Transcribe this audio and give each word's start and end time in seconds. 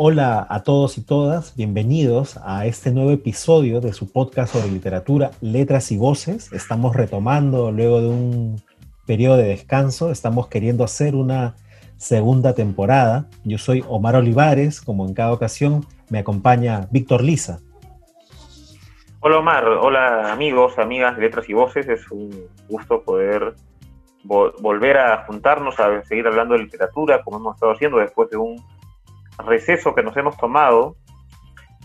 Hola 0.00 0.46
a 0.48 0.62
todos 0.62 0.96
y 0.96 1.04
todas, 1.04 1.56
bienvenidos 1.56 2.38
a 2.44 2.66
este 2.66 2.92
nuevo 2.92 3.10
episodio 3.10 3.80
de 3.80 3.92
su 3.92 4.12
podcast 4.12 4.52
sobre 4.52 4.70
literatura, 4.70 5.32
letras 5.40 5.90
y 5.90 5.96
voces. 5.96 6.52
Estamos 6.52 6.94
retomando 6.94 7.72
luego 7.72 8.00
de 8.00 8.06
un 8.06 8.62
periodo 9.08 9.38
de 9.38 9.48
descanso, 9.48 10.12
estamos 10.12 10.46
queriendo 10.46 10.84
hacer 10.84 11.16
una 11.16 11.56
segunda 11.96 12.54
temporada. 12.54 13.26
Yo 13.42 13.58
soy 13.58 13.84
Omar 13.88 14.14
Olivares, 14.14 14.80
como 14.80 15.04
en 15.04 15.14
cada 15.14 15.32
ocasión 15.32 15.84
me 16.10 16.20
acompaña 16.20 16.86
Víctor 16.92 17.24
Lisa. 17.24 17.58
Hola 19.18 19.38
Omar, 19.38 19.66
hola 19.66 20.32
amigos, 20.32 20.78
amigas 20.78 21.16
de 21.16 21.22
letras 21.22 21.48
y 21.48 21.54
voces, 21.54 21.88
es 21.88 22.08
un 22.12 22.30
gusto 22.68 23.02
poder 23.02 23.52
volver 24.22 24.96
a 24.96 25.24
juntarnos 25.24 25.80
a 25.80 26.04
seguir 26.04 26.28
hablando 26.28 26.54
de 26.54 26.60
literatura 26.60 27.20
como 27.24 27.38
hemos 27.38 27.56
estado 27.56 27.72
haciendo 27.72 27.98
después 27.98 28.30
de 28.30 28.36
un 28.36 28.77
receso 29.46 29.94
que 29.94 30.02
nos 30.02 30.16
hemos 30.16 30.36
tomado, 30.36 30.96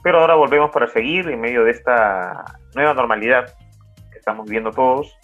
pero 0.03 0.19
ahora 0.19 0.35
volvemos 0.35 0.71
para 0.71 0.87
seguir 0.87 1.29
en 1.29 1.39
medio 1.39 1.63
de 1.63 1.71
esta 1.71 2.43
nueva 2.75 2.93
normalidad 2.93 3.53
que 4.11 4.19
estamos 4.19 4.45
viviendo 4.45 4.71
todos, 4.71 5.17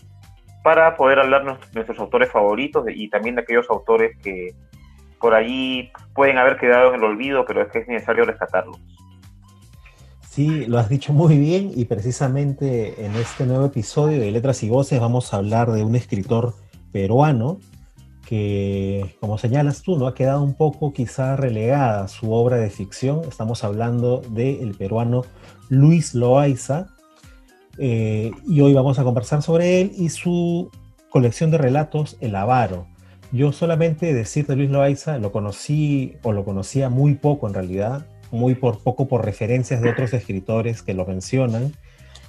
para 0.64 0.96
poder 0.96 1.20
hablar 1.20 1.46
de 1.46 1.58
nuestros 1.74 2.00
autores 2.00 2.32
favoritos 2.32 2.86
y 2.94 3.10
también 3.10 3.36
de 3.36 3.42
aquellos 3.42 3.70
autores 3.70 4.18
que 4.22 4.54
por 5.20 5.34
allí 5.34 5.92
pueden 6.14 6.38
haber 6.38 6.58
quedado 6.58 6.90
en 6.90 6.96
el 6.96 7.04
olvido, 7.04 7.46
pero 7.46 7.62
es 7.62 7.70
que 7.70 7.80
es 7.80 7.88
necesario 7.88 8.26
rescatarlos. 8.26 8.80
Sí, 10.30 10.66
lo 10.68 10.78
has 10.78 10.90
dicho 10.90 11.12
muy 11.12 11.38
bien 11.38 11.72
y 11.74 11.86
precisamente 11.86 13.04
en 13.04 13.16
este 13.16 13.46
nuevo 13.46 13.66
episodio 13.66 14.20
de 14.20 14.32
Letras 14.32 14.64
y 14.64 14.70
Voces 14.70 15.00
vamos 15.00 15.34
a 15.34 15.38
hablar 15.38 15.72
de 15.72 15.84
un 15.84 15.96
escritor 15.96 16.54
peruano 16.92 17.60
que, 18.30 19.16
como 19.20 19.40
señalas 19.40 19.82
tú, 19.82 19.98
¿no? 19.98 20.06
ha 20.06 20.14
quedado 20.14 20.44
un 20.44 20.54
poco 20.54 20.94
quizá 20.94 21.36
relegada 21.36 22.08
su 22.08 22.32
obra 22.32 22.58
de 22.58 22.70
ficción. 22.70 23.22
Estamos 23.28 23.64
hablando 23.64 24.22
del 24.30 24.76
peruano 24.76 25.24
Luis 25.68 26.14
Loaiza, 26.14 26.90
eh, 27.80 28.30
y 28.46 28.62
hoy 28.62 28.74
vamos 28.76 29.00
a 29.00 29.04
conversar 29.04 29.42
sobre 29.42 29.82
él 29.82 29.94
y 29.98 30.10
su 30.10 30.70
colección 31.10 31.50
de 31.50 31.58
relatos, 31.58 32.18
El 32.22 32.36
Avaro. 32.36 32.86
Yo 33.32 33.52
solamente 33.52 34.14
decir 34.14 34.46
de 34.46 34.56
Luis 34.56 34.70
Loaiza, 34.70 35.18
lo 35.18 35.32
conocí 35.32 36.14
o 36.22 36.32
lo 36.32 36.46
conocía 36.46 36.90
muy 36.90 37.16
poco 37.16 37.48
en 37.48 37.56
realidad, 37.56 38.06
muy 38.30 38.54
por 38.54 38.84
poco 38.84 39.08
por 39.08 39.26
referencias 39.26 39.82
de 39.82 39.90
otros 39.90 40.14
escritores 40.14 40.84
que 40.84 40.94
lo 40.94 41.08
mencionan. 41.08 41.74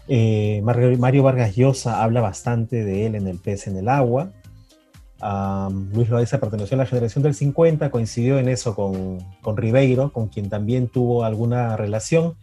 Eh, 0.08 0.62
Mario 0.64 1.22
Vargas 1.22 1.56
Llosa 1.56 2.02
habla 2.02 2.22
bastante 2.22 2.84
de 2.86 3.04
él 3.04 3.16
en 3.16 3.26
El 3.26 3.38
pez 3.38 3.66
en 3.66 3.76
el 3.76 3.90
agua. 3.90 4.32
Luis 5.92 6.08
Loaiza 6.08 6.38
perteneció 6.38 6.76
a 6.76 6.78
la 6.78 6.86
generación 6.86 7.22
del 7.22 7.34
50, 7.34 7.90
coincidió 7.90 8.38
en 8.38 8.48
eso 8.48 8.74
con, 8.74 9.18
con 9.42 9.56
Ribeiro, 9.56 10.12
con 10.12 10.28
quien 10.28 10.48
también 10.48 10.88
tuvo 10.88 11.24
alguna 11.24 11.76
relación. 11.76 12.36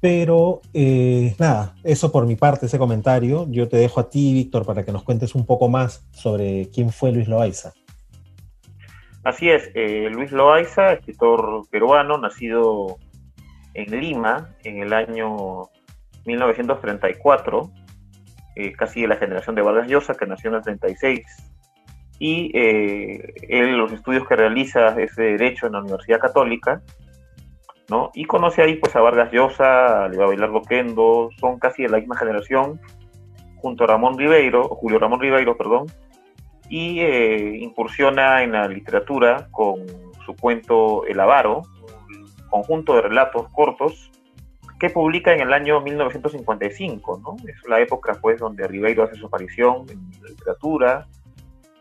Pero 0.00 0.60
eh, 0.74 1.34
nada, 1.38 1.74
eso 1.82 2.12
por 2.12 2.26
mi 2.26 2.36
parte, 2.36 2.66
ese 2.66 2.78
comentario. 2.78 3.46
Yo 3.48 3.68
te 3.68 3.78
dejo 3.78 4.00
a 4.00 4.10
ti, 4.10 4.34
Víctor, 4.34 4.66
para 4.66 4.84
que 4.84 4.92
nos 4.92 5.02
cuentes 5.02 5.34
un 5.34 5.46
poco 5.46 5.68
más 5.68 6.06
sobre 6.12 6.68
quién 6.70 6.90
fue 6.90 7.10
Luis 7.10 7.26
Loaiza. 7.26 7.72
Así 9.24 9.48
es, 9.48 9.70
eh, 9.74 10.10
Luis 10.12 10.30
Loaiza, 10.30 10.92
escritor 10.92 11.66
peruano, 11.70 12.18
nacido 12.18 12.98
en 13.72 13.98
Lima 13.98 14.50
en 14.62 14.82
el 14.82 14.92
año 14.92 15.70
1934, 16.26 17.70
eh, 18.56 18.72
casi 18.72 19.00
de 19.00 19.08
la 19.08 19.16
generación 19.16 19.56
de 19.56 19.62
Vargas 19.62 19.88
Llosa, 19.88 20.14
que 20.14 20.26
nació 20.26 20.50
en 20.50 20.56
el 20.56 20.62
36 20.62 21.53
y 22.18 22.50
eh, 22.54 23.34
él 23.48 23.76
los 23.76 23.92
estudios 23.92 24.26
que 24.26 24.36
realiza 24.36 25.00
es 25.00 25.14
de 25.16 25.36
Derecho 25.36 25.66
en 25.66 25.72
la 25.72 25.80
Universidad 25.80 26.20
Católica, 26.20 26.82
¿no? 27.90 28.10
Y 28.14 28.24
conoce 28.24 28.62
ahí 28.62 28.76
pues 28.76 28.94
a 28.96 29.00
Vargas 29.00 29.32
Llosa, 29.32 30.04
a 30.04 30.08
Bailar 30.08 30.50
Loquendo, 30.50 31.30
son 31.38 31.58
casi 31.58 31.82
de 31.82 31.88
la 31.88 31.98
misma 31.98 32.16
generación, 32.16 32.80
junto 33.56 33.84
a 33.84 33.86
Ramón 33.88 34.18
Ribeiro, 34.18 34.68
Julio 34.68 34.98
Ramón 34.98 35.20
Ribeiro, 35.20 35.56
perdón, 35.56 35.86
y 36.68 37.00
eh, 37.00 37.58
incursiona 37.60 38.42
en 38.42 38.52
la 38.52 38.68
literatura 38.68 39.48
con 39.50 39.86
su 40.24 40.34
cuento 40.36 41.04
El 41.06 41.20
Avaro, 41.20 41.62
un 42.10 42.48
conjunto 42.50 42.94
de 42.94 43.02
relatos 43.02 43.48
cortos 43.52 44.10
que 44.78 44.90
publica 44.90 45.32
en 45.32 45.40
el 45.40 45.52
año 45.52 45.80
1955, 45.80 47.20
¿no? 47.22 47.36
Es 47.48 47.56
la 47.68 47.80
época 47.80 48.18
pues 48.20 48.40
donde 48.40 48.66
Ribeiro 48.66 49.04
hace 49.04 49.16
su 49.16 49.26
aparición 49.26 49.86
en 49.90 50.10
literatura, 50.28 51.06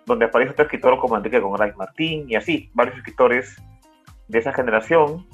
donde 0.06 0.25
aparece 0.25 0.52
otro 0.52 0.66
escritor 0.66 0.97
como 1.00 1.18
Enrique 1.18 1.40
González 1.40 1.75
Martín 1.78 2.25
y 2.30 2.36
así, 2.36 2.69
varios 2.74 2.97
escritores 2.97 3.56
de 4.28 4.40
esa 4.40 4.53
generación. 4.53 5.25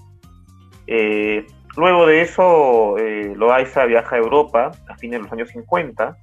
Eh, 0.88 1.46
luego 1.78 2.06
de 2.06 2.22
eso, 2.22 2.98
eh, 2.98 3.34
Loaiza 3.36 3.86
viaja 3.86 4.16
a 4.16 4.20
Europa 4.20 4.72
a 4.88 4.98
fines 4.98 5.20
de 5.20 5.24
los 5.24 5.32
años 5.32 5.50
50, 5.50 6.18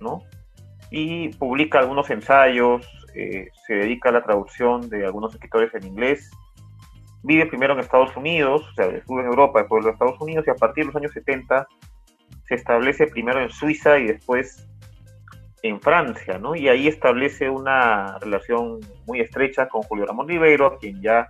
¿no? 0.00 0.22
Y 0.90 1.28
publica 1.30 1.78
algunos 1.78 2.08
ensayos, 2.10 2.86
eh, 3.14 3.48
se 3.66 3.74
dedica 3.74 4.08
a 4.10 4.12
la 4.12 4.22
traducción 4.22 4.88
de 4.88 5.04
algunos 5.04 5.34
escritores 5.34 5.74
en 5.74 5.84
inglés. 5.86 6.30
Vive 7.22 7.46
primero 7.46 7.74
en 7.74 7.80
Estados 7.80 8.16
Unidos, 8.16 8.62
o 8.70 8.74
sea, 8.74 8.86
estuvo 8.86 9.20
en 9.20 9.26
Europa, 9.26 9.60
después 9.60 9.84
en 9.84 9.92
Estados 9.92 10.20
Unidos, 10.20 10.44
y 10.46 10.50
a 10.50 10.54
partir 10.54 10.84
de 10.84 10.86
los 10.86 10.96
años 10.96 11.12
70 11.12 11.66
se 12.46 12.54
establece 12.54 13.06
primero 13.08 13.40
en 13.40 13.50
Suiza 13.50 13.98
y 13.98 14.06
después 14.06 14.68
en 15.62 15.80
Francia, 15.80 16.38
¿no? 16.38 16.54
Y 16.54 16.68
ahí 16.68 16.88
establece 16.88 17.50
una 17.50 18.18
relación 18.18 18.80
muy 19.06 19.20
estrecha 19.20 19.68
con 19.68 19.82
Julio 19.82 20.06
Ramón 20.06 20.28
Ribeiro, 20.28 20.66
a 20.66 20.78
quien 20.78 21.00
ya 21.02 21.28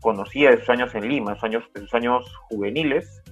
conocía 0.00 0.50
de 0.50 0.58
sus 0.58 0.70
años 0.70 0.94
en 0.94 1.08
Lima, 1.08 1.34
sus 1.34 1.44
años, 1.44 1.64
de 1.74 1.80
sus 1.80 1.94
años 1.94 2.24
juveniles. 2.48 3.22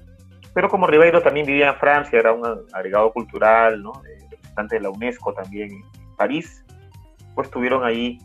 Pero 0.55 0.69
como 0.69 0.87
Ribeiro 0.87 1.23
también 1.23 1.47
vivía 1.47 1.71
en 1.71 1.77
Francia, 1.77 2.19
era 2.19 2.33
un 2.33 2.45
agregado 2.73 3.13
cultural, 3.13 3.83
¿no? 3.83 3.93
Eh, 4.07 4.27
representante 4.31 4.77
de 4.77 4.83
la 4.83 4.91
UNESCO 4.91 5.33
también 5.33 5.71
en 5.71 6.17
París, 6.17 6.65
pues 7.35 7.51
tuvieron 7.51 7.85
ahí 7.85 8.19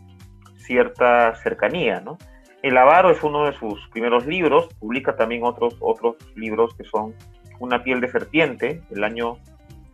cierta 0.56 1.34
cercanía, 1.36 2.00
¿no? 2.00 2.18
El 2.62 2.76
Avaro 2.76 3.10
es 3.10 3.22
uno 3.22 3.44
de 3.44 3.52
sus 3.52 3.86
primeros 3.88 4.26
libros, 4.26 4.68
publica 4.80 5.14
también 5.14 5.44
otros, 5.44 5.76
otros 5.80 6.16
libros 6.34 6.74
que 6.74 6.84
son 6.84 7.14
Una 7.58 7.82
piel 7.82 8.00
de 8.00 8.10
serpiente, 8.10 8.82
del 8.90 9.04
año 9.04 9.38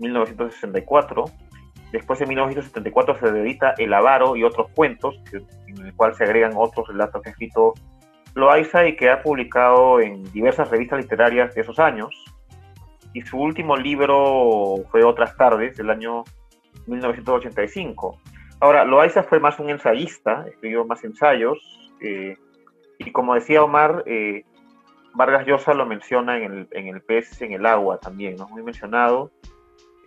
1964, 0.00 1.26
Después 1.92 2.18
en 2.22 2.28
1974 2.30 3.18
se 3.18 3.28
edita 3.28 3.74
El 3.76 3.92
Avaro 3.92 4.34
y 4.34 4.44
otros 4.44 4.70
cuentos, 4.74 5.22
en 5.32 5.86
el 5.86 5.94
cual 5.94 6.14
se 6.14 6.24
agregan 6.24 6.52
otros 6.56 6.88
relatos 6.88 7.20
que 7.22 7.28
ha 7.28 7.32
escrito 7.32 7.74
Loaiza 8.34 8.86
y 8.86 8.96
que 8.96 9.10
ha 9.10 9.22
publicado 9.22 10.00
en 10.00 10.24
diversas 10.32 10.70
revistas 10.70 11.00
literarias 11.00 11.54
de 11.54 11.60
esos 11.60 11.78
años. 11.78 12.08
Y 13.12 13.20
su 13.20 13.38
último 13.38 13.76
libro 13.76 14.76
fue 14.90 15.04
Otras 15.04 15.36
Tardes, 15.36 15.76
del 15.76 15.90
año 15.90 16.24
1985. 16.86 18.18
Ahora, 18.60 18.84
Loaiza 18.86 19.22
fue 19.22 19.38
más 19.38 19.58
un 19.58 19.68
ensayista, 19.68 20.46
escribió 20.48 20.86
más 20.86 21.04
ensayos, 21.04 21.58
eh, 22.00 22.38
y 22.98 23.12
como 23.12 23.34
decía 23.34 23.62
Omar, 23.62 24.02
eh, 24.06 24.44
Vargas 25.12 25.46
Llosa 25.46 25.74
lo 25.74 25.84
menciona 25.84 26.38
en 26.38 26.52
el, 26.52 26.68
en 26.70 26.88
el 26.88 27.02
pez 27.02 27.42
en 27.42 27.52
el 27.52 27.66
agua 27.66 27.98
también, 27.98 28.36
¿no? 28.36 28.48
muy 28.48 28.62
mencionado 28.62 29.30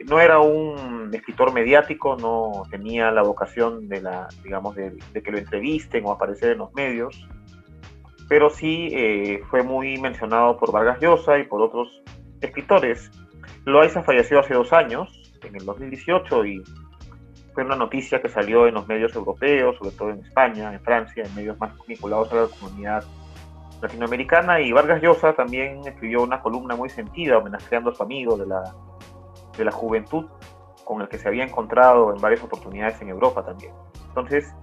no 0.04 0.20
era 0.20 0.40
un 0.40 1.10
escritor 1.14 1.54
mediático, 1.54 2.18
no 2.18 2.64
tenía 2.70 3.12
la 3.12 3.22
vocación 3.22 3.88
de 3.88 4.02
la, 4.02 4.28
digamos, 4.44 4.76
de, 4.76 4.98
que 5.14 5.32
lo 5.32 5.38
entrevisten 5.38 6.06
o 6.06 6.12
aparecer 6.12 6.52
en 6.52 6.58
los 6.60 6.74
medios, 6.74 7.28
pero 8.28 8.50
sí 8.50 8.90
eh, 8.92 9.42
fue 9.50 9.64
muy 9.64 9.98
mencionado 10.00 10.58
por 10.58 10.72
Vargas 10.72 11.00
Llosa 11.00 11.38
y 11.38 11.44
por 11.44 11.62
otros 11.62 12.02
escritores. 12.42 13.10
Loaiza 13.66 14.04
falleció 14.04 14.40
hace 14.40 14.54
dos 14.54 14.74
años, 14.74 15.34
en 15.44 15.56
el 15.56 15.66
2018, 15.66 16.46
y 16.46 16.64
fue 17.54 17.64
una 17.64 17.76
noticia 17.76 18.22
que 18.22 18.30
salió 18.30 18.68
en 18.68 18.74
los 18.74 18.88
medios 18.88 19.16
europeos, 19.16 19.78
sobre 19.78 19.92
todo 19.92 20.10
en 20.10 20.20
España, 20.20 20.74
en 20.74 20.82
Francia, 20.82 21.24
en 21.24 21.34
medios 21.36 21.58
más 21.59 21.72
vinculados 21.88 22.32
a 22.34 22.36
la 22.36 22.48
comunidad 22.48 23.03
latinoamericana, 23.82 24.59
y 24.59 24.72
Vargas 24.72 25.02
Llosa 25.02 25.34
también 25.34 25.80
escribió 25.88 26.24
una 26.24 26.41
columna 26.41 26.76
muy 26.76 26.90
sentida 26.90 27.38
homenajeando 27.38 27.91
a 27.91 27.96
su 27.96 28.03
amigo 28.03 28.36
de 28.36 28.48
la 28.48 28.64
de 29.57 29.66
la 29.66 29.72
juventud 29.72 30.25
con 30.84 31.02
el 31.02 31.09
que 31.09 31.17
se 31.17 31.28
había 31.28 31.43
encontrado 31.43 32.13
en 32.13 32.22
varias 32.22 32.43
oportunidades 32.43 33.02
en 33.02 33.09
Europa 33.09 33.43
también. 33.43 33.73
Entonces, 34.07 34.53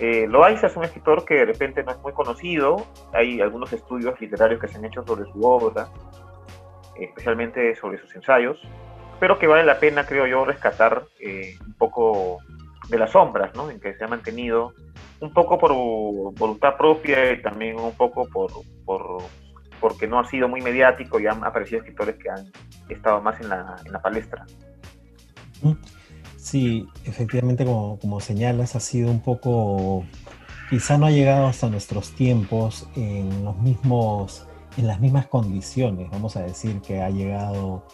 eh, 0.00 0.26
es 0.26 0.76
un 0.76 0.84
escritor 0.84 1.24
que 1.24 1.34
de 1.34 1.44
repente 1.44 1.82
no 1.84 1.92
es 1.92 1.98
muy 2.00 2.12
conocido, 2.12 2.84
hay 3.12 3.40
algunos 3.40 3.72
estudios 3.72 4.20
literarios 4.20 4.60
que 4.60 4.68
se 4.68 4.78
han 4.78 4.84
hecho 4.84 5.04
sobre 5.06 5.30
su 5.30 5.40
obra, 5.42 5.88
especialmente 6.96 7.74
sobre 7.76 7.98
sus 7.98 8.14
ensayos, 8.16 8.58
pero 9.20 9.38
que 9.38 9.46
vale 9.46 9.64
la 9.64 9.78
pena, 9.78 10.04
creo 10.04 10.26
yo, 10.26 10.44
rescatar 10.44 11.04
eh, 11.20 11.54
un 11.64 11.74
poco 11.74 12.38
de 12.88 12.98
las 12.98 13.12
sombras, 13.12 13.54
¿no? 13.54 13.70
En 13.70 13.78
que 13.78 13.94
se 13.94 14.04
ha 14.04 14.08
mantenido 14.08 14.74
un 15.20 15.32
poco 15.32 15.56
por 15.56 15.72
voluntad 15.72 16.76
propia 16.76 17.32
y 17.32 17.40
también 17.40 17.78
un 17.78 17.96
poco 17.96 18.26
por 18.28 18.50
porque 19.82 20.06
no 20.06 20.18
ha 20.18 20.24
sido 20.24 20.48
muy 20.48 20.62
mediático 20.62 21.20
y 21.20 21.26
han 21.26 21.44
aparecido 21.44 21.80
escritores 21.80 22.16
que 22.16 22.30
han 22.30 22.50
estado 22.88 23.20
más 23.20 23.38
en 23.42 23.50
la, 23.50 23.76
en 23.84 23.92
la 23.92 24.00
palestra. 24.00 24.46
Sí, 26.36 26.86
efectivamente, 27.04 27.66
como, 27.66 27.98
como, 27.98 28.20
señalas, 28.20 28.74
ha 28.76 28.80
sido 28.80 29.10
un 29.10 29.20
poco, 29.20 30.06
quizá 30.70 30.96
no 30.96 31.06
ha 31.06 31.10
llegado 31.10 31.46
hasta 31.46 31.68
nuestros 31.68 32.12
tiempos 32.12 32.88
en 32.96 33.44
los 33.44 33.58
mismos 33.58 34.46
en 34.76 34.86
las 34.86 35.00
mismas 35.00 35.26
condiciones, 35.26 36.10
vamos 36.10 36.36
a 36.36 36.42
decir, 36.42 36.80
que 36.80 37.02
ha 37.02 37.10
llegado 37.10 37.84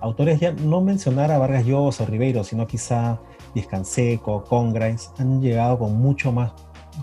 autores, 0.00 0.40
ya 0.40 0.52
no 0.52 0.80
mencionar 0.80 1.30
a 1.30 1.38
Vargas 1.38 1.64
Llosa 1.64 2.04
o 2.04 2.06
Ribeiro, 2.06 2.44
sino 2.44 2.66
quizá 2.66 3.20
Canseco, 3.70 4.42
Congrains, 4.44 5.12
han 5.18 5.40
llegado 5.40 5.78
con 5.78 5.96
mucho 5.96 6.32
más 6.32 6.52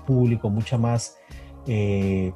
público, 0.05 0.49
mucha 0.49 0.77
más, 0.77 1.17
eh, 1.65 2.33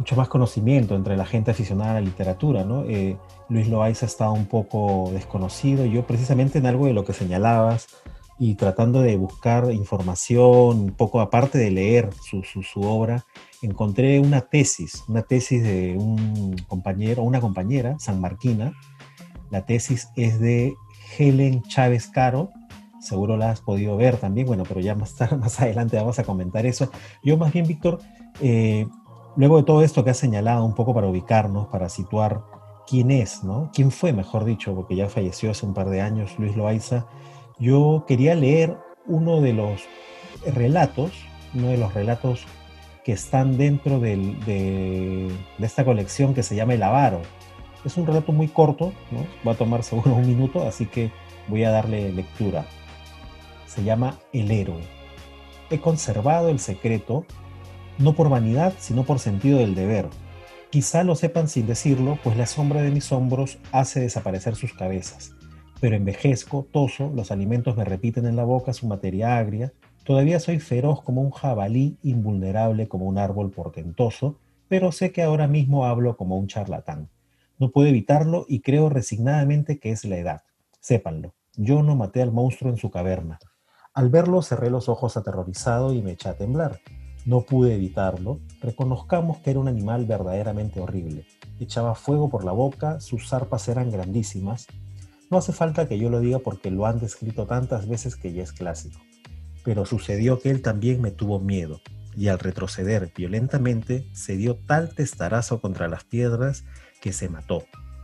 mucho 0.00 0.16
más 0.16 0.28
conocimiento 0.28 0.96
entre 0.96 1.14
la 1.14 1.26
gente 1.26 1.50
aficionada 1.50 1.90
a 1.90 1.94
la 1.94 2.00
literatura. 2.00 2.64
¿no? 2.64 2.84
Eh, 2.84 3.18
Luis 3.50 3.68
Loaiza 3.68 4.06
estado 4.06 4.32
un 4.32 4.46
poco 4.46 5.10
desconocido. 5.12 5.84
Yo 5.84 6.06
precisamente 6.06 6.58
en 6.58 6.64
algo 6.64 6.86
de 6.86 6.94
lo 6.94 7.04
que 7.04 7.12
señalabas 7.12 7.86
y 8.38 8.54
tratando 8.54 9.02
de 9.02 9.18
buscar 9.18 9.70
información, 9.70 10.80
un 10.80 10.94
poco 10.96 11.20
aparte 11.20 11.58
de 11.58 11.70
leer 11.70 12.08
su, 12.22 12.42
su, 12.42 12.62
su 12.62 12.80
obra, 12.80 13.26
encontré 13.60 14.18
una 14.20 14.40
tesis, 14.40 15.04
una 15.06 15.20
tesis 15.20 15.62
de 15.62 15.98
un 15.98 16.56
compañero, 16.66 17.22
una 17.22 17.42
compañera, 17.42 17.98
San 17.98 18.22
Marquina. 18.22 18.72
La 19.50 19.66
tesis 19.66 20.08
es 20.16 20.40
de 20.40 20.72
Helen 21.18 21.62
Chávez 21.64 22.06
Caro, 22.06 22.48
seguro 23.02 23.36
la 23.36 23.50
has 23.50 23.60
podido 23.60 23.98
ver 23.98 24.16
también, 24.16 24.46
bueno, 24.46 24.64
pero 24.66 24.80
ya 24.80 24.94
más, 24.94 25.14
tarde, 25.14 25.36
más 25.40 25.60
adelante 25.60 25.98
vamos 25.98 26.18
a 26.18 26.24
comentar 26.24 26.64
eso. 26.64 26.90
Yo 27.22 27.36
más 27.36 27.52
bien, 27.52 27.66
Víctor, 27.66 27.98
eh, 28.40 28.86
luego 29.36 29.58
de 29.58 29.62
todo 29.64 29.82
esto 29.82 30.04
que 30.04 30.10
has 30.10 30.18
señalado, 30.18 30.64
un 30.64 30.74
poco 30.74 30.94
para 30.94 31.06
ubicarnos, 31.06 31.68
para 31.68 31.88
situar 31.88 32.42
quién 32.86 33.10
es, 33.10 33.44
¿no? 33.44 33.70
¿Quién 33.72 33.90
fue, 33.90 34.12
mejor 34.12 34.44
dicho, 34.44 34.74
porque 34.74 34.96
ya 34.96 35.08
falleció 35.08 35.50
hace 35.50 35.66
un 35.66 35.74
par 35.74 35.88
de 35.90 36.00
años 36.00 36.38
Luis 36.38 36.56
Loaiza? 36.56 37.06
Yo 37.58 38.04
quería 38.06 38.34
leer 38.34 38.78
uno 39.06 39.40
de 39.40 39.52
los 39.52 39.82
relatos, 40.54 41.12
uno 41.54 41.68
de 41.68 41.76
los 41.76 41.92
relatos 41.94 42.46
que 43.04 43.12
están 43.12 43.56
dentro 43.56 44.00
de, 44.00 44.16
de, 44.46 45.30
esta 45.64 45.84
colección 45.84 46.34
que 46.34 46.42
se 46.42 46.54
llama 46.56 46.74
El 46.74 46.82
Avaro. 46.82 47.20
Es 47.84 47.96
un 47.96 48.06
relato 48.06 48.32
muy 48.32 48.48
corto, 48.48 48.92
¿no? 49.10 49.24
va 49.46 49.52
a 49.52 49.56
tomar 49.56 49.82
seguro 49.82 50.14
un 50.14 50.26
minuto, 50.26 50.66
así 50.66 50.86
que 50.86 51.10
voy 51.48 51.64
a 51.64 51.70
darle 51.70 52.12
lectura 52.12 52.66
se 53.70 53.84
llama 53.84 54.18
El 54.32 54.50
héroe. 54.50 54.82
He 55.70 55.80
conservado 55.80 56.48
el 56.48 56.58
secreto, 56.58 57.24
no 57.98 58.14
por 58.14 58.28
vanidad, 58.28 58.74
sino 58.78 59.04
por 59.04 59.18
sentido 59.18 59.58
del 59.58 59.74
deber. 59.74 60.08
Quizá 60.70 61.02
lo 61.02 61.16
sepan 61.16 61.48
sin 61.48 61.66
decirlo, 61.66 62.18
pues 62.22 62.36
la 62.36 62.46
sombra 62.46 62.82
de 62.82 62.90
mis 62.90 63.10
hombros 63.12 63.58
hace 63.72 64.00
desaparecer 64.00 64.54
sus 64.54 64.72
cabezas. 64.72 65.32
Pero 65.80 65.96
envejezco, 65.96 66.66
toso, 66.70 67.10
los 67.14 67.30
alimentos 67.30 67.76
me 67.76 67.84
repiten 67.84 68.26
en 68.26 68.36
la 68.36 68.44
boca 68.44 68.72
su 68.72 68.86
materia 68.86 69.38
agria, 69.38 69.72
todavía 70.04 70.38
soy 70.38 70.60
feroz 70.60 71.02
como 71.02 71.22
un 71.22 71.30
jabalí, 71.30 71.96
invulnerable 72.02 72.88
como 72.88 73.06
un 73.06 73.18
árbol 73.18 73.50
portentoso, 73.50 74.38
pero 74.68 74.92
sé 74.92 75.10
que 75.10 75.22
ahora 75.22 75.48
mismo 75.48 75.86
hablo 75.86 76.16
como 76.16 76.36
un 76.36 76.46
charlatán. 76.46 77.08
No 77.58 77.70
puedo 77.70 77.88
evitarlo 77.88 78.46
y 78.48 78.60
creo 78.60 78.88
resignadamente 78.88 79.78
que 79.78 79.90
es 79.90 80.04
la 80.04 80.16
edad. 80.16 80.42
Sépanlo, 80.80 81.34
yo 81.56 81.82
no 81.82 81.96
maté 81.96 82.22
al 82.22 82.32
monstruo 82.32 82.70
en 82.70 82.78
su 82.78 82.90
caverna, 82.90 83.38
al 83.92 84.08
verlo 84.08 84.40
cerré 84.40 84.70
los 84.70 84.88
ojos 84.88 85.16
aterrorizado 85.16 85.92
y 85.92 86.00
me 86.00 86.12
eché 86.12 86.28
a 86.28 86.36
temblar. 86.36 86.80
No 87.30 87.42
pude 87.42 87.76
evitarlo. 87.76 88.40
Reconozcamos 88.60 89.38
que 89.38 89.52
era 89.52 89.60
un 89.60 89.68
animal 89.68 90.04
verdaderamente 90.04 90.80
horrible. 90.80 91.26
Echaba 91.60 91.94
fuego 91.94 92.28
por 92.28 92.44
la 92.44 92.50
boca, 92.50 92.98
sus 92.98 93.28
zarpas 93.28 93.68
eran 93.68 93.92
grandísimas. 93.92 94.66
No 95.30 95.38
hace 95.38 95.52
falta 95.52 95.86
que 95.86 95.96
yo 95.96 96.10
lo 96.10 96.18
diga 96.18 96.40
porque 96.40 96.72
lo 96.72 96.86
han 96.86 96.98
descrito 96.98 97.46
tantas 97.46 97.86
veces 97.86 98.16
que 98.16 98.32
ya 98.32 98.42
es 98.42 98.50
clásico. 98.50 98.98
Pero 99.64 99.86
sucedió 99.86 100.40
que 100.40 100.50
él 100.50 100.60
también 100.60 101.00
me 101.00 101.12
tuvo 101.12 101.38
miedo, 101.38 101.80
y 102.16 102.26
al 102.26 102.40
retroceder 102.40 103.12
violentamente 103.16 104.08
se 104.12 104.36
dio 104.36 104.56
tal 104.56 104.92
testarazo 104.92 105.60
contra 105.60 105.86
las 105.86 106.02
piedras 106.02 106.64
que 107.00 107.12
se 107.12 107.28
mató. 107.28 107.62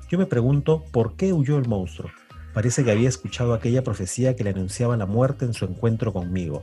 Yo 0.08 0.18
me 0.18 0.26
pregunto 0.26 0.84
por 0.92 1.16
qué 1.16 1.32
huyó 1.32 1.58
el 1.58 1.66
monstruo. 1.66 2.12
Parece 2.54 2.84
que 2.84 2.92
había 2.92 3.08
escuchado 3.08 3.54
aquella 3.54 3.82
profecía 3.82 4.36
que 4.36 4.44
le 4.44 4.50
anunciaba 4.50 4.96
la 4.96 5.06
muerte 5.06 5.46
en 5.46 5.52
su 5.52 5.64
encuentro 5.64 6.12
conmigo. 6.12 6.62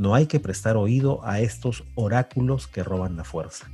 No 0.00 0.14
hay 0.14 0.24
que 0.24 0.40
prestar 0.40 0.78
oído 0.78 1.20
a 1.26 1.40
estos 1.40 1.84
oráculos 1.94 2.66
que 2.66 2.82
roban 2.82 3.18
la 3.18 3.24
fuerza. 3.24 3.68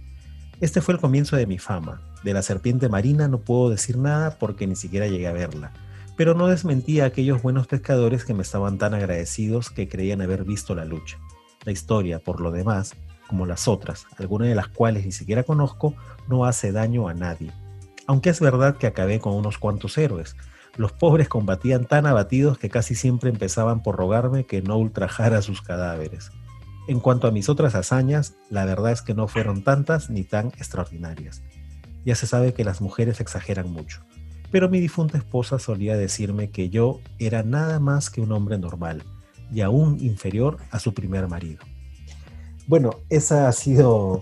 Este 0.60 0.80
fue 0.80 0.94
el 0.94 1.00
comienzo 1.00 1.36
de 1.36 1.46
mi 1.46 1.60
fama. 1.60 2.02
De 2.24 2.34
la 2.34 2.42
serpiente 2.42 2.88
marina 2.88 3.28
no 3.28 3.38
puedo 3.38 3.70
decir 3.70 3.96
nada 3.96 4.36
porque 4.36 4.66
ni 4.66 4.74
siquiera 4.74 5.06
llegué 5.06 5.28
a 5.28 5.32
verla, 5.32 5.72
pero 6.16 6.34
no 6.34 6.48
desmentía 6.48 7.04
a 7.04 7.06
aquellos 7.06 7.42
buenos 7.42 7.68
pescadores 7.68 8.24
que 8.24 8.34
me 8.34 8.42
estaban 8.42 8.76
tan 8.76 8.92
agradecidos 8.92 9.70
que 9.70 9.88
creían 9.88 10.20
haber 10.20 10.42
visto 10.42 10.74
la 10.74 10.84
lucha. 10.84 11.16
La 11.64 11.70
historia, 11.70 12.18
por 12.18 12.40
lo 12.40 12.50
demás, 12.50 12.96
como 13.28 13.46
las 13.46 13.68
otras, 13.68 14.06
algunas 14.18 14.48
de 14.48 14.56
las 14.56 14.66
cuales 14.66 15.06
ni 15.06 15.12
siquiera 15.12 15.44
conozco, 15.44 15.94
no 16.26 16.44
hace 16.44 16.72
daño 16.72 17.06
a 17.06 17.14
nadie. 17.14 17.52
Aunque 18.08 18.30
es 18.30 18.40
verdad 18.40 18.78
que 18.78 18.88
acabé 18.88 19.20
con 19.20 19.34
unos 19.34 19.58
cuantos 19.58 19.96
héroes, 19.96 20.34
los 20.76 20.92
pobres 20.92 21.28
combatían 21.28 21.86
tan 21.86 22.06
abatidos 22.06 22.58
que 22.58 22.68
casi 22.68 22.94
siempre 22.94 23.30
empezaban 23.30 23.82
por 23.82 23.96
rogarme 23.96 24.44
que 24.44 24.62
no 24.62 24.76
ultrajara 24.76 25.42
sus 25.42 25.62
cadáveres. 25.62 26.30
En 26.88 27.00
cuanto 27.00 27.26
a 27.26 27.30
mis 27.30 27.48
otras 27.48 27.74
hazañas, 27.74 28.34
la 28.50 28.64
verdad 28.64 28.92
es 28.92 29.02
que 29.02 29.14
no 29.14 29.26
fueron 29.26 29.64
tantas 29.64 30.10
ni 30.10 30.22
tan 30.22 30.48
extraordinarias. 30.48 31.42
Ya 32.04 32.14
se 32.14 32.26
sabe 32.26 32.54
que 32.54 32.64
las 32.64 32.80
mujeres 32.80 33.20
exageran 33.20 33.70
mucho, 33.72 34.02
pero 34.50 34.68
mi 34.68 34.78
difunta 34.78 35.18
esposa 35.18 35.58
solía 35.58 35.96
decirme 35.96 36.50
que 36.50 36.70
yo 36.70 37.00
era 37.18 37.42
nada 37.42 37.80
más 37.80 38.10
que 38.10 38.20
un 38.20 38.30
hombre 38.32 38.58
normal 38.58 39.02
y 39.50 39.62
aún 39.62 39.98
inferior 40.00 40.58
a 40.70 40.78
su 40.78 40.94
primer 40.94 41.26
marido. 41.26 41.64
Bueno, 42.68 42.90
ese 43.08 43.34
ha 43.34 43.52
sido 43.52 44.20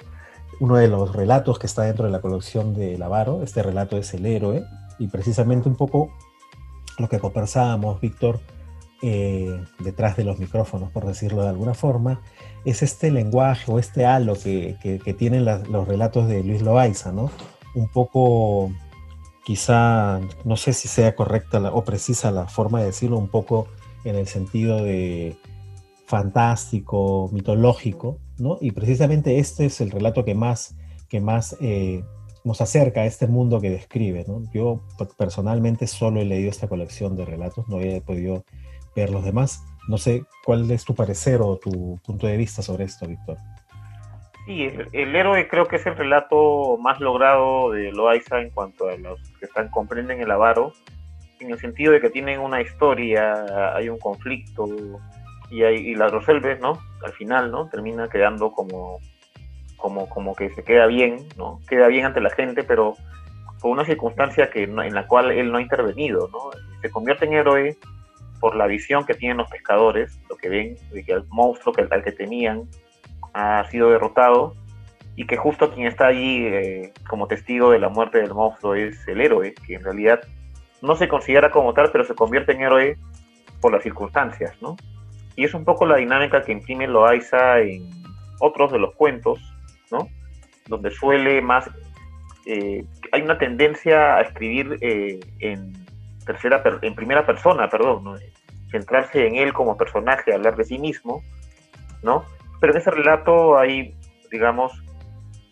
uno 0.61 0.77
de 0.77 0.89
los 0.89 1.15
relatos 1.15 1.59
que 1.59 1.67
está 1.67 1.83
dentro 1.83 2.05
de 2.07 2.11
la 2.11 2.21
colección 2.21 2.75
de 2.75 2.97
Lavaro. 2.97 3.43
Este 3.43 3.63
relato 3.63 3.97
es 3.97 4.15
El 4.15 4.27
héroe 4.27 4.65
y 4.99 5.09
precisamente 5.09 5.69
un 5.69 5.77
poco 5.77 6.11
lo 6.99 7.09
que 7.09 7.19
conversábamos, 7.19 8.01
Víctor, 8.01 8.41
eh, 9.03 9.63
detrás 9.81 10.17
de 10.17 10.25
los 10.25 10.39
micrófonos, 10.39 10.91
por 10.91 11.05
decirlo 11.05 11.43
de 11.43 11.49
alguna 11.49 11.75
forma, 11.75 12.21
es 12.65 12.83
este 12.83 13.11
lenguaje 13.11 13.71
o 13.71 13.79
este 13.79 14.07
halo 14.07 14.35
que, 14.35 14.77
tienen 15.19 15.45
los 15.45 15.87
relatos 15.87 16.29
de 16.29 16.43
Luis 16.43 16.63
Loaiza, 16.63 17.13
¿no? 17.13 17.31
Un 17.75 17.89
poco, 17.89 18.73
quizá, 19.45 20.21
no 20.45 20.57
sé 20.57 20.73
si 20.73 20.89
sea 20.89 21.15
correcta 21.15 21.61
o 21.73 21.85
precisa 21.85 22.31
la 22.31 22.47
forma 22.47 22.81
de 22.81 22.87
decirlo, 22.87 23.19
un 23.19 23.29
poco 23.29 23.69
en 24.05 24.17
el 24.17 24.27
sentido 24.27 24.83
de 24.83 25.37
fantástico, 26.07 27.29
mitológico, 27.33 28.19
¿no? 28.39 28.59
Y 28.61 28.71
precisamente 28.71 29.39
este 29.39 29.67
es 29.67 29.81
el 29.81 29.91
relato 29.91 30.25
que 30.25 30.35
más, 30.35 30.77
que 31.09 31.21
más 31.21 31.57
eh, 31.61 32.05
nos 32.45 32.61
acerca 32.61 33.01
a 33.01 33.07
este 33.07 33.27
mundo 33.27 33.61
que 33.61 33.71
describe. 33.71 34.25
¿no? 34.29 34.43
Yo 34.53 34.83
personalmente 35.17 35.87
solo 35.87 36.21
he 36.21 36.25
leído 36.25 36.51
esta 36.51 36.69
colección 36.69 37.17
de 37.17 37.25
relatos, 37.25 37.69
no 37.69 37.81
he 37.81 38.01
podido 38.03 38.45
ver 38.95 39.11
los 39.11 39.25
demás. 39.25 39.65
No 39.89 39.99
sé 39.99 40.25
cuál 40.45 40.71
es 40.71 40.85
tu 40.85 40.95
parecer 40.95 41.41
o 41.43 41.59
tu 41.59 41.99
punto 42.05 42.27
de 42.27 42.37
vista 42.37 42.63
sobre 42.63 42.85
esto, 42.85 43.07
Víctor. 43.07 43.39
Sí, 44.47 44.69
el, 44.93 45.17
héroe 45.17 45.49
creo 45.49 45.67
que 45.67 45.77
es 45.77 45.87
el 45.87 45.97
relato 45.97 46.77
más 46.79 47.01
logrado 47.01 47.71
de 47.71 47.91
Loaiza 47.93 48.41
en 48.41 48.51
cuanto 48.51 48.89
a 48.89 48.97
los 48.97 49.19
que 49.39 49.47
están 49.47 49.71
comprenden 49.71 50.21
el 50.21 50.31
avaro, 50.31 50.75
en 51.41 51.51
el 51.51 51.59
sentido 51.59 51.93
de 51.93 52.01
que 52.01 52.11
tienen 52.11 52.41
una 52.41 52.61
historia, 52.61 53.75
hay 53.75 53.89
un 53.89 53.99
conflicto 53.99 54.67
y, 55.51 55.63
hay, 55.63 55.77
y 55.77 55.95
la 55.95 56.09
resuelves, 56.09 56.61
¿no? 56.61 56.79
Al 57.03 57.13
final, 57.13 57.51
¿no? 57.51 57.69
Termina 57.71 58.09
quedando 58.09 58.53
como 58.53 58.99
como, 59.85 60.09
como 60.09 60.35
que 60.35 60.49
se 60.55 60.65
queda 60.65 60.87
bien, 60.87 61.29
¿no? 61.37 61.61
Queda 61.69 61.89
bien 61.89 62.07
ante 62.07 62.23
la 62.23 62.31
gente, 62.31 62.63
pero 62.63 62.97
por 63.61 63.71
una 63.71 63.85
circunstancia 63.85 64.49
que 64.49 64.63
en 64.63 64.95
la 64.95 65.07
cual 65.07 65.31
él 65.31 65.53
no 65.53 65.59
ha 65.59 65.61
intervenido, 65.61 66.31
¿no? 66.33 66.39
Se 66.81 66.89
convierte 66.89 67.27
en 67.27 67.35
héroe 67.35 67.77
por 68.41 68.57
la 68.57 68.67
visión 68.67 69.05
que 69.05 69.13
tienen 69.13 69.37
los 69.37 69.51
pescadores, 69.51 70.19
lo 70.31 70.37
que 70.37 70.49
ven, 70.49 70.77
de 70.91 71.05
que 71.05 71.13
el 71.13 71.25
monstruo 71.29 71.75
que 71.75 71.83
tal 71.83 72.03
que 72.03 72.13
tenían 72.13 72.63
ha 73.35 73.69
sido 73.71 73.91
derrotado 73.91 74.55
y 75.17 75.27
que 75.27 75.37
justo 75.37 75.71
quien 75.71 75.87
está 75.87 76.07
allí 76.07 76.47
eh, 76.47 76.95
como 77.07 77.27
testigo 77.27 77.71
de 77.71 77.79
la 77.79 77.91
muerte 77.91 78.23
del 78.23 78.33
monstruo 78.33 78.75
es 78.77 79.07
el 79.07 79.21
héroe, 79.21 79.53
que 79.67 79.75
en 79.75 79.85
realidad 79.85 80.21
no 80.81 80.97
se 80.97 81.09
considera 81.09 81.51
como 81.51 81.75
tal, 81.75 81.91
pero 81.93 82.05
se 82.05 82.15
convierte 82.15 82.53
en 82.53 82.63
héroe 82.63 82.97
por 83.61 83.71
las 83.71 83.83
circunstancias, 83.83 84.57
¿no? 84.63 84.79
Y 85.37 85.45
es 85.45 85.53
un 85.53 85.67
poco 85.67 85.85
la 85.85 85.97
dinámica 85.97 86.41
que 86.41 86.53
imprime 86.53 86.87
Loaiza 86.87 87.61
en 87.61 87.91
otros 88.41 88.73
de 88.73 88.79
los 88.79 88.95
cuentos, 88.95 89.39
donde 90.67 90.91
suele 90.91 91.41
más, 91.43 91.71
eh, 92.47 92.85
hay 93.13 93.23
una 93.23 93.39
tendencia 93.39 94.17
a 94.17 94.23
escribir 94.23 94.79
eh, 94.81 95.21
en 95.41 95.73
tercera, 96.25 96.63
en 96.83 96.95
primera 96.95 97.25
persona, 97.27 97.69
perdón, 97.69 98.19
centrarse 98.71 99.27
en 99.27 99.37
él 99.37 99.53
como 99.53 99.77
personaje, 99.77 100.33
hablar 100.33 100.57
de 100.57 100.65
sí 100.65 100.79
mismo, 100.79 101.23
¿no? 102.03 102.25
Pero 102.61 102.73
en 102.73 102.79
ese 102.79 102.91
relato 102.91 103.59
hay, 103.59 103.95
digamos, 104.31 104.73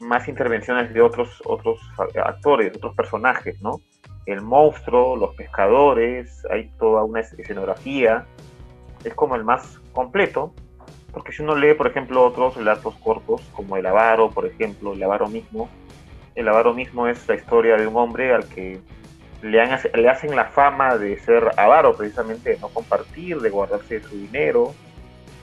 más 0.00 0.28
intervenciones 0.28 0.92
de 0.92 1.00
otros, 1.00 1.40
otros 1.44 1.80
actores, 2.24 2.76
otros 2.76 2.94
personajes, 2.94 3.60
¿no? 3.60 3.80
El 4.26 4.40
monstruo, 4.40 5.16
los 5.16 5.34
pescadores, 5.34 6.44
hay 6.50 6.70
toda 6.78 7.04
una 7.04 7.20
escenografía, 7.20 8.26
es 9.04 9.14
como 9.14 9.36
el 9.36 9.44
más 9.44 9.80
completo, 9.92 10.54
porque 11.12 11.32
si 11.32 11.42
uno 11.42 11.54
lee, 11.54 11.74
por 11.74 11.86
ejemplo, 11.86 12.24
otros 12.24 12.56
relatos 12.56 12.94
cortos, 12.96 13.42
como 13.52 13.76
El 13.76 13.86
Avaro, 13.86 14.30
por 14.30 14.46
ejemplo, 14.46 14.94
El 14.94 15.02
Avaro 15.02 15.28
mismo, 15.28 15.68
El 16.34 16.48
avaro 16.48 16.72
mismo 16.72 17.06
es 17.06 17.28
la 17.28 17.34
historia 17.34 17.76
de 17.76 17.86
un 17.86 17.96
hombre 17.96 18.32
al 18.32 18.46
que 18.48 18.80
le, 19.42 19.58
le 19.94 20.08
hacen 20.08 20.34
la 20.34 20.46
fama 20.46 20.96
de 20.96 21.18
ser 21.18 21.50
avaro, 21.58 21.94
precisamente 21.94 22.50
de 22.50 22.58
no 22.58 22.68
compartir, 22.68 23.40
de 23.40 23.50
guardarse 23.50 24.00
su 24.00 24.16
dinero 24.16 24.74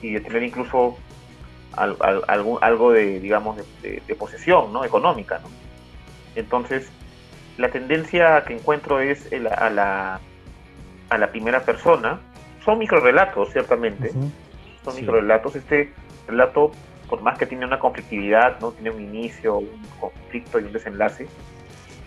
y 0.02 0.14
de 0.14 0.20
tener 0.20 0.42
incluso 0.42 0.96
algo 1.72 2.92
de, 2.92 3.20
digamos, 3.20 3.58
de, 3.82 4.14
posesión 4.18 4.72
¿no? 4.72 4.84
económica. 4.84 5.40
Entonces, 6.34 6.90
la 7.58 7.68
tendencia 7.68 8.42
que 8.44 8.54
encuentro 8.54 9.00
es 9.00 9.28
a, 9.32 9.70
la, 9.70 10.20
a 11.10 11.18
la 11.18 11.30
primera 11.30 11.60
persona. 11.62 12.20
Son 12.64 12.78
microrelatos, 12.78 13.52
ciertamente. 13.52 14.12
Son 14.84 14.94
microrelatos. 14.94 15.56
Este 15.56 15.92
relato, 16.26 16.72
por 17.08 17.22
más 17.22 17.38
que 17.38 17.46
tiene 17.46 17.64
una 17.64 17.78
conflictividad, 17.78 18.60
¿no? 18.60 18.72
tiene 18.72 18.90
un 18.90 19.02
inicio, 19.02 19.58
un 19.58 19.82
conflicto 19.98 20.58
y 20.58 20.64
un 20.64 20.72
desenlace, 20.72 21.26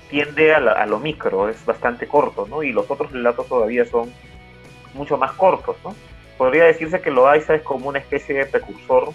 tiende 0.10 0.53
a, 0.53 0.86
lo 0.86 1.00
micro, 1.00 1.50
es 1.50 1.65
bastante 1.65 2.08
corto, 2.08 2.46
¿no? 2.48 2.62
Y 2.62 2.72
los 2.72 2.89
otros 2.92 3.12
relatos 3.12 3.48
todavía 3.48 3.84
son 3.84 4.13
mucho 4.94 5.18
más 5.18 5.32
cortos, 5.32 5.75
¿no? 5.84 5.96
Podría 6.38 6.65
decirse 6.65 7.01
que 7.01 7.10
Loaiza 7.10 7.56
es 7.56 7.63
como 7.63 7.89
una 7.89 7.98
especie 7.98 8.36
de 8.36 8.46
precursor 8.46 9.10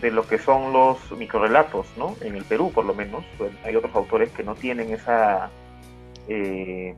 de 0.00 0.10
lo 0.10 0.26
que 0.26 0.38
son 0.38 0.74
los 0.74 1.10
microrelatos, 1.12 1.86
¿no? 1.96 2.16
En 2.20 2.36
el 2.36 2.44
Perú, 2.44 2.70
por 2.70 2.84
lo 2.84 2.94
menos. 2.94 3.24
hay 3.64 3.76
otros 3.76 3.94
autores 3.94 4.30
que 4.32 4.42
no 4.42 4.54
tienen 4.54 4.92
esa, 4.92 5.50
eh, 6.28 6.94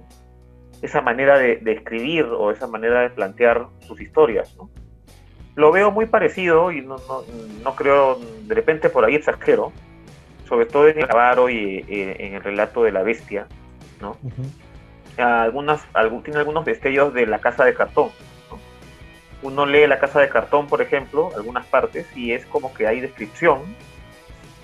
esa 0.83 1.01
manera 1.01 1.39
de, 1.39 1.61
escribir 1.65 2.25
o 2.25 2.51
esa 2.51 2.67
manera 2.67 3.03
de 3.03 3.11
plantear 3.11 3.69
sus 3.87 4.01
historias, 4.01 4.57
¿no? 4.57 4.69
Lo 5.57 5.73
veo 5.73 5.91
muy 5.91 6.07
parecido 6.07 6.71
y 6.71 6.83
no, 6.83 6.97
no, 7.65 7.75
creo, 7.75 8.21
de 8.43 8.55
repente 8.55 8.89
por 8.89 9.05
ahí 9.05 9.17
exagero, 9.17 9.73
sobre 10.49 10.67
todo 10.67 10.89
en 10.89 10.99
el 11.01 11.11
Avaro 11.11 11.51
y 11.51 11.85
en 11.89 12.35
el 12.35 12.43
relato 12.43 12.85
de 12.85 12.93
la 12.93 13.03
bestia, 13.03 13.49
¿no? 14.01 14.17
Algunas, 15.17 15.83
tiene 16.23 16.39
algunos 16.39 16.65
destellos 16.65 17.13
de 17.15 17.27
la 17.27 17.41
casa 17.41 17.65
de 17.65 17.75
cartón, 17.75 18.11
uno 19.43 19.67
lee 19.67 19.87
La 19.87 19.99
Casa 19.99 20.21
de 20.21 20.29
Cartón, 20.29 20.67
por 20.67 20.83
ejemplo, 20.83 21.31
algunas 21.37 21.67
partes, 21.67 22.07
y 22.17 22.33
es 22.33 22.47
como 22.47 22.73
que 22.75 22.87
hay 22.87 23.01
descripción, 23.01 23.63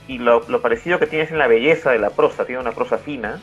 y 0.08 0.18
lo, 0.18 0.42
parecido 0.60 0.98
que 0.98 1.06
tienes 1.06 1.30
en 1.30 1.38
la 1.38 1.46
belleza 1.46 1.90
de 1.90 1.98
la 1.98 2.10
prosa, 2.10 2.44
tiene 2.44 2.60
una 2.60 2.72
prosa 2.72 2.98
fina, 2.98 3.40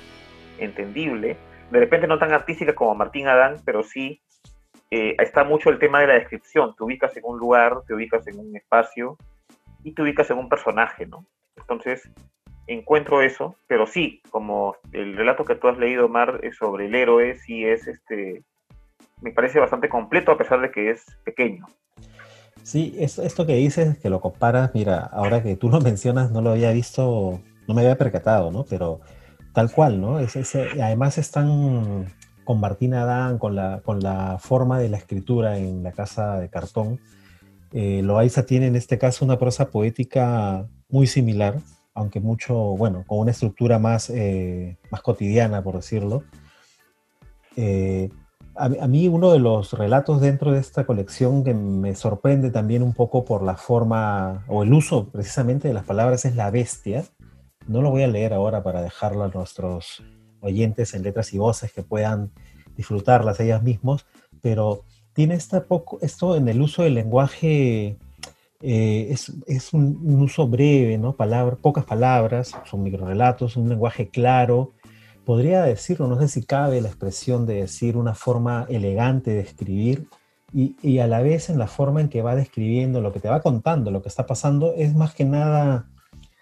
entendible, 0.58 1.38
de 1.72 1.80
repente 1.80 2.08
no 2.08 2.18
tan 2.18 2.34
artística 2.34 2.74
como 2.74 2.96
Martín 2.96 3.28
Adán, 3.28 3.62
pero 3.64 3.84
sí 3.84 4.22
eh, 4.92 5.16
está 5.20 5.44
mucho 5.44 5.70
el 5.70 5.80
tema 5.80 6.02
de 6.02 6.08
la 6.08 6.14
descripción, 6.16 6.76
te 6.76 6.84
ubicas 6.84 7.16
en 7.18 7.24
un 7.26 7.38
lugar, 7.38 7.82
te 7.88 7.94
ubicas 7.94 8.26
en 8.28 8.40
un 8.40 8.56
espacio, 8.56 9.18
y 9.84 9.94
te 9.94 10.02
ubicas 10.02 10.30
en 10.32 10.38
un 10.38 10.50
personaje, 10.50 11.06
¿no? 11.06 11.26
Entonces, 11.56 12.10
encuentro 12.68 13.22
eso, 13.22 13.56
pero 13.68 13.88
sí, 13.88 14.22
como 14.30 14.76
el 14.92 15.16
relato 15.16 15.46
que 15.46 15.56
tú 15.56 15.68
has 15.68 15.78
leído, 15.78 16.10
Mar, 16.10 16.42
sobre 16.58 16.88
el 16.88 16.96
héroe, 16.96 17.36
sí 17.38 17.66
es 17.66 17.88
este 17.88 18.44
me 19.22 19.32
parece 19.32 19.60
bastante 19.60 19.90
completo 19.90 20.32
a 20.32 20.38
pesar 20.38 20.62
de 20.62 20.72
que 20.72 20.92
es 20.92 21.06
pequeño. 21.26 21.66
Sí, 22.64 22.96
esto 23.00 23.46
que 23.46 23.56
dices, 23.56 23.98
que 23.98 24.10
lo 24.10 24.22
comparas, 24.22 24.72
mira, 24.74 25.00
ahora 25.00 25.44
que 25.44 25.56
tú 25.56 25.70
lo 25.70 25.82
mencionas, 25.82 26.32
no 26.32 26.42
lo 26.42 26.52
había 26.52 26.72
visto, 26.72 27.42
no 27.68 27.74
me 27.74 27.82
había 27.82 27.98
percatado, 27.98 28.52
¿no? 28.52 28.66
Pero 28.70 29.02
tal 29.54 29.72
cual, 29.72 30.00
¿no? 30.00 30.20
Es, 30.20 30.56
además 30.56 31.18
están 31.18 32.06
con 32.50 32.60
Martina 32.60 33.04
Adán, 33.04 33.38
con 33.38 33.54
la, 33.54 34.38
forma 34.40 34.80
de 34.80 34.90
la 34.90 34.98
escritura 34.98 35.60
en 35.60 35.84
la 35.84 35.92
casa 35.92 36.40
de 36.40 36.50
cartón. 36.50 37.00
Eh, 37.74 38.02
Loaiza 38.02 38.48
tiene 38.48 38.66
en 38.66 38.76
este 38.76 38.98
caso 38.98 39.24
una 39.24 39.38
prosa 39.38 39.70
poética 39.70 40.66
muy 40.90 41.06
similar, 41.06 41.60
aunque 41.94 42.20
mucho, 42.20 42.56
bueno, 42.56 43.04
con 43.06 43.20
una 43.20 43.30
estructura 43.30 43.78
más, 43.78 44.10
eh, 44.10 44.80
más 44.90 45.04
cotidiana, 45.04 45.62
por 45.62 45.76
decirlo. 45.76 46.24
Eh, 47.56 48.10
a, 48.56 48.68
mí 48.88 49.08
uno 49.08 49.32
de 49.32 49.38
los 49.38 49.74
relatos 49.74 50.20
dentro 50.20 50.52
de 50.52 50.60
esta 50.60 50.88
colección 50.88 51.44
que 51.44 51.54
me 51.54 51.94
sorprende 51.94 52.50
también 52.50 52.82
un 52.82 52.96
poco 52.96 53.26
por 53.26 53.44
la 53.44 53.58
forma 53.58 54.44
o 54.48 54.64
el 54.64 54.74
uso 54.74 55.10
precisamente 55.12 55.68
de 55.68 55.76
las 55.76 55.86
palabras 55.86 56.26
es 56.26 56.36
La 56.36 56.50
Bestia. 56.50 57.04
No 57.68 57.84
lo 57.84 57.92
voy 57.92 58.02
a 58.02 58.08
leer 58.08 58.34
ahora 58.34 58.64
para 58.64 58.82
dejarlo 58.82 59.24
a 59.24 59.28
nuestros 59.28 60.02
oyentes 60.42 60.94
en 60.94 61.04
letras 61.04 61.34
y 61.34 61.38
voces 61.38 61.72
que 61.72 61.84
puedan 61.84 62.32
disfrutarlas 62.76 63.40
ellas 63.40 63.62
mismos, 63.62 64.06
pero 64.42 64.86
tiene 65.14 65.36
esta 65.36 65.66
poco, 65.66 66.00
esto 66.02 66.36
en 66.36 66.48
el 66.48 66.62
uso 66.62 66.84
del 66.84 66.96
lenguaje 66.96 67.98
eh, 68.62 69.08
es, 69.10 69.34
es 69.48 69.74
un, 69.74 70.22
uso 70.22 70.48
breve, 70.48 70.98
¿no? 70.98 71.16
pocas 71.62 71.86
palabras, 71.86 72.54
son 72.66 72.84
microrelatos, 72.84 73.58
un 73.58 73.70
lenguaje 73.70 74.10
claro, 74.10 74.72
podría 75.26 75.64
decirlo, 75.64 76.08
no 76.08 76.20
sé 76.20 76.28
si 76.28 76.44
cabe 76.44 76.82
la 76.82 76.90
expresión 76.90 77.46
de 77.46 77.56
decir 77.56 77.98
una 77.98 78.16
forma 78.16 78.66
elegante 78.70 79.32
de 79.32 79.42
escribir 79.42 80.08
y, 80.54 81.00
a 81.00 81.08
la 81.08 81.22
vez 81.22 81.50
en 81.50 81.60
la 81.60 81.68
forma 81.68 82.02
en 82.02 82.10
que 82.10 82.22
va 82.22 82.36
describiendo 82.36 83.02
lo 83.02 83.14
que 83.14 83.20
te 83.20 83.30
va 83.30 83.42
contando, 83.42 83.92
lo 83.92 84.02
que 84.02 84.10
está 84.10 84.26
pasando, 84.26 84.74
es 84.76 84.96
más 84.96 85.14
que 85.14 85.26
nada 85.26 85.88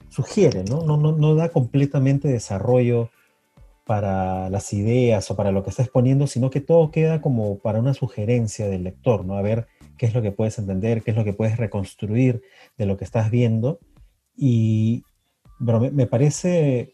sugiere, 0.10 0.63
¿no? 0.63 0.84
No, 0.84 0.98
no, 0.98 1.12
no 1.12 1.36
da 1.36 1.50
completamente 1.50 2.30
desarrollo 2.30 3.10
para 3.88 4.50
las 4.50 4.74
ideas 4.74 5.32
o 5.32 5.36
para 5.36 5.51
lo 5.51 5.63
que 5.63 5.70
está 5.70 5.82
exponiendo, 5.82 6.27
sino 6.27 6.50
que 6.50 6.62
todo 6.62 6.91
queda 6.91 7.22
como 7.22 7.58
para 7.60 7.79
una 7.79 7.94
sugerencia 7.94 8.67
del 8.67 8.84
lector, 8.84 9.25
¿no? 9.25 9.38
A 9.38 9.41
ver 9.41 9.67
qué 9.98 10.06
es 10.06 10.13
lo 10.13 10.22
que 10.22 10.32
puedes 10.32 10.60
entender, 10.60 11.01
qué 11.01 11.12
es 11.12 11.17
lo 11.17 11.24
que 11.24 11.34
puedes 11.34 11.58
reconstruir 11.58 12.41
de 12.77 12.86
lo 12.86 12.98
que 12.98 13.06
estás 13.06 13.32
viendo. 13.32 13.79
Y 14.36 15.03
pero 15.65 15.79
me 15.79 16.06
parece 16.06 16.91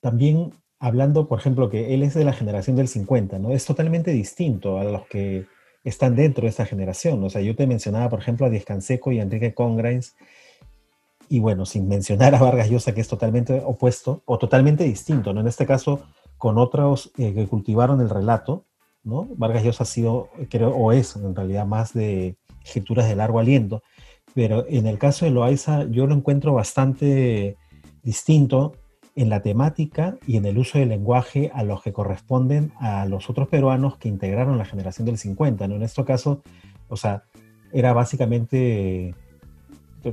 también 0.00 0.52
hablando, 0.78 1.28
por 1.28 1.38
ejemplo, 1.38 1.70
que 1.70 1.94
él 1.94 2.02
es 2.02 2.14
de 2.14 2.24
la 2.24 2.32
generación 2.32 2.76
del 2.76 2.88
50, 2.88 3.38
¿no? 3.38 3.52
Es 3.52 3.64
totalmente 3.64 4.10
distinto 4.10 4.78
a 4.78 4.84
los 4.84 5.06
que 5.06 5.46
están 5.84 6.16
dentro 6.16 6.42
de 6.42 6.50
esta 6.50 6.66
generación. 6.66 7.22
O 7.24 7.30
sea, 7.30 7.40
yo 7.40 7.56
te 7.56 7.66
mencionaba, 7.66 8.10
por 8.10 8.18
ejemplo, 8.18 8.46
a 8.46 8.50
Díaz 8.50 8.64
Canseco 8.64 9.12
y 9.12 9.20
a 9.20 9.22
Enrique 9.22 9.54
Congrains, 9.54 10.14
y 11.28 11.40
bueno, 11.40 11.66
sin 11.66 11.88
mencionar 11.88 12.34
a 12.34 12.38
Vargas 12.38 12.70
Llosa, 12.70 12.94
que 12.94 13.00
es 13.00 13.08
totalmente 13.08 13.62
opuesto 13.64 14.22
o 14.26 14.38
totalmente 14.38 14.84
distinto, 14.84 15.32
¿no? 15.32 15.40
En 15.40 15.48
este 15.48 15.66
caso, 15.66 16.02
con 16.38 16.58
otros 16.58 17.10
eh, 17.18 17.34
que 17.34 17.46
cultivaron 17.46 18.00
el 18.00 18.10
relato, 18.10 18.64
¿no? 19.04 19.28
Vargas 19.36 19.64
Llosa 19.64 19.84
ha 19.84 19.86
sido, 19.86 20.28
creo, 20.50 20.70
o 20.70 20.92
es 20.92 21.16
en 21.16 21.34
realidad 21.34 21.66
más 21.66 21.92
de 21.92 22.36
escrituras 22.64 23.08
de 23.08 23.16
largo 23.16 23.38
aliento, 23.38 23.82
pero 24.34 24.66
en 24.68 24.86
el 24.86 24.98
caso 24.98 25.24
de 25.24 25.30
Loaiza 25.30 25.84
yo 25.84 26.06
lo 26.06 26.14
encuentro 26.14 26.52
bastante 26.52 27.56
distinto 28.02 28.74
en 29.14 29.30
la 29.30 29.40
temática 29.40 30.18
y 30.26 30.36
en 30.36 30.44
el 30.44 30.58
uso 30.58 30.78
del 30.78 30.90
lenguaje 30.90 31.50
a 31.54 31.64
los 31.64 31.82
que 31.82 31.92
corresponden 31.92 32.70
a 32.78 33.06
los 33.06 33.30
otros 33.30 33.48
peruanos 33.48 33.96
que 33.96 34.08
integraron 34.08 34.58
la 34.58 34.66
generación 34.66 35.06
del 35.06 35.16
50, 35.16 35.66
¿no? 35.66 35.76
En 35.76 35.82
este 35.82 36.04
caso, 36.04 36.42
o 36.88 36.96
sea, 36.96 37.24
era 37.72 37.94
básicamente, 37.94 39.14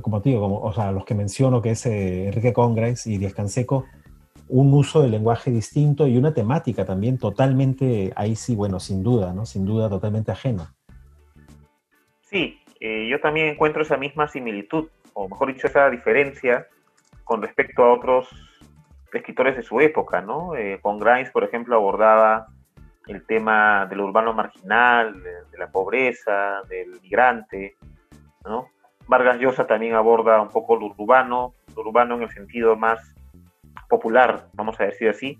como 0.00 0.22
te 0.22 0.30
digo, 0.30 0.40
como, 0.40 0.60
o 0.60 0.72
sea, 0.72 0.90
los 0.90 1.04
que 1.04 1.14
menciono, 1.14 1.60
que 1.60 1.72
es 1.72 1.84
eh, 1.84 2.28
Enrique 2.28 2.54
Congres 2.54 3.06
y 3.06 3.18
Díaz 3.18 3.34
Canseco, 3.34 3.84
un 4.48 4.72
uso 4.74 5.02
del 5.02 5.12
lenguaje 5.12 5.50
distinto 5.50 6.06
y 6.06 6.16
una 6.16 6.34
temática 6.34 6.84
también 6.84 7.18
totalmente, 7.18 8.12
ahí 8.16 8.36
sí, 8.36 8.54
bueno, 8.54 8.80
sin 8.80 9.02
duda, 9.02 9.32
¿no? 9.32 9.46
Sin 9.46 9.64
duda, 9.64 9.88
totalmente 9.88 10.32
ajena. 10.32 10.74
Sí, 12.22 12.60
eh, 12.80 13.08
yo 13.08 13.20
también 13.20 13.48
encuentro 13.48 13.82
esa 13.82 13.96
misma 13.96 14.28
similitud, 14.28 14.88
o 15.14 15.28
mejor 15.28 15.52
dicho, 15.52 15.66
esa 15.66 15.88
diferencia 15.88 16.66
con 17.24 17.40
respecto 17.40 17.82
a 17.82 17.92
otros 17.92 18.28
escritores 19.12 19.56
de 19.56 19.62
su 19.62 19.80
época, 19.80 20.20
¿no? 20.20 20.56
Eh, 20.56 20.78
con 20.82 20.98
Grimes, 20.98 21.30
por 21.30 21.44
ejemplo, 21.44 21.76
abordaba 21.76 22.46
el 23.06 23.24
tema 23.26 23.86
del 23.86 24.00
urbano 24.00 24.32
marginal, 24.32 25.22
de, 25.22 25.58
la 25.58 25.70
pobreza, 25.70 26.62
del 26.68 27.00
migrante, 27.00 27.76
¿no? 28.44 28.68
Vargas 29.06 29.38
Llosa 29.38 29.66
también 29.66 29.94
aborda 29.94 30.40
un 30.40 30.48
poco 30.48 30.76
lo 30.76 30.86
urbano, 30.86 31.54
lo 31.76 31.82
urbano 31.82 32.16
en 32.16 32.22
el 32.22 32.30
sentido 32.30 32.76
más 32.76 33.14
popular, 33.96 34.48
vamos 34.54 34.78
a 34.80 34.84
decir 34.84 35.08
así. 35.08 35.38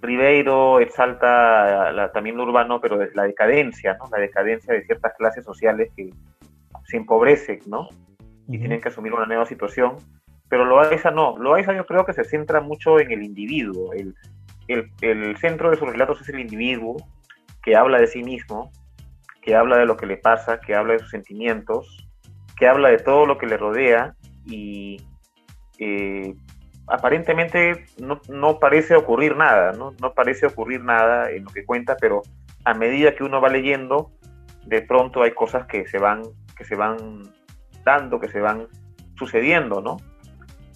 Ribeiro 0.00 0.80
exalta 0.80 2.10
también 2.12 2.36
lo 2.36 2.44
urbano, 2.44 2.80
pero 2.80 2.98
desde 2.98 3.16
la 3.16 3.24
decadencia, 3.24 3.94
¿no? 3.94 4.04
La 4.10 4.18
decadencia 4.18 4.72
de 4.72 4.84
ciertas 4.84 5.12
clases 5.16 5.44
sociales 5.44 5.90
que 5.96 6.10
se 6.84 6.96
empobrecen, 6.96 7.60
¿no? 7.66 7.88
Y 8.46 8.58
tienen 8.58 8.80
que 8.80 8.88
asumir 8.88 9.12
una 9.12 9.26
nueva 9.26 9.44
situación 9.44 9.96
pero 10.48 10.64
Loaiza 10.64 11.10
no, 11.10 11.36
Loaiza 11.38 11.74
yo 11.74 11.86
creo 11.86 12.04
que 12.04 12.12
se 12.12 12.24
centra 12.24 12.60
mucho 12.60 12.98
en 13.00 13.10
el 13.10 13.22
individuo, 13.22 13.92
el, 13.92 14.14
centro 15.38 15.70
de 15.70 15.76
sus 15.76 15.88
relatos 15.88 16.20
es 16.20 16.28
el 16.28 16.40
individuo 16.40 16.96
que 17.62 17.76
habla 17.76 17.98
de 17.98 18.06
sí 18.06 18.22
mismo, 18.22 18.70
que 19.42 19.54
habla 19.54 19.78
de 19.78 19.86
lo 19.86 19.96
que 19.96 20.06
le 20.06 20.16
pasa, 20.16 20.60
que 20.60 20.74
habla 20.74 20.94
de 20.94 20.98
sus 20.98 21.10
sentimientos, 21.10 22.06
que 22.56 22.66
habla 22.66 22.88
de 22.88 22.98
todo 22.98 23.24
lo 23.24 23.38
que 23.38 23.46
le 23.46 23.56
rodea 23.56 24.14
y 24.44 25.00
eh, 25.78 26.34
aparentemente 26.90 27.86
no, 27.98 28.58
parece 28.58 28.94
ocurrir 28.94 29.36
nada, 29.36 29.72
¿no? 29.72 29.94
no 30.00 30.14
parece 30.14 30.46
ocurrir 30.46 30.82
nada 30.82 31.30
en 31.30 31.44
lo 31.44 31.50
que 31.50 31.64
cuenta, 31.64 31.96
pero 32.00 32.22
a 32.64 32.74
medida 32.74 33.14
que 33.14 33.24
uno 33.24 33.40
va 33.40 33.48
leyendo, 33.48 34.10
de 34.66 34.82
pronto 34.82 35.22
hay 35.22 35.32
cosas 35.32 35.66
que 35.66 35.86
se 35.86 35.98
van, 35.98 36.22
que 36.56 36.64
se 36.64 36.74
van 36.74 37.22
dando, 37.84 38.18
que 38.20 38.28
se 38.28 38.40
van 38.40 38.68
sucediendo, 39.16 39.80
¿no? 39.80 39.96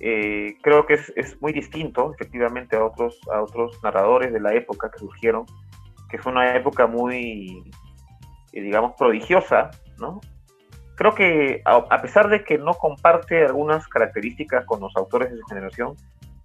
eh, 0.03 0.57
creo 0.63 0.85
que 0.85 0.95
es, 0.95 1.41
muy 1.41 1.53
distinto, 1.53 2.13
efectivamente, 2.13 2.77
a 2.77 2.85
otros, 2.85 3.21
a 3.33 3.41
otros 3.41 3.79
narradores 3.85 4.33
de 4.33 4.41
la 4.41 4.53
época 4.53 4.91
que 4.91 4.99
surgieron, 4.99 5.47
que 6.11 6.19
fue 6.19 6.33
una 6.33 6.57
época 6.57 6.89
muy, 6.89 7.63
eh, 8.53 8.61
digamos, 8.61 8.95
prodigiosa, 8.99 9.71
¿no? 9.99 10.21
Creo 11.03 11.17
que 11.17 11.63
a, 11.65 12.01
pesar 12.01 12.29
de 12.29 12.45
que 12.45 12.59
no 12.59 12.75
comparte 12.75 13.45
algunas 13.45 13.89
características 13.89 14.65
con 14.67 14.79
los 14.79 14.95
autores 14.95 15.33
de 15.33 15.39
su 15.39 15.47
generación, 15.47 15.97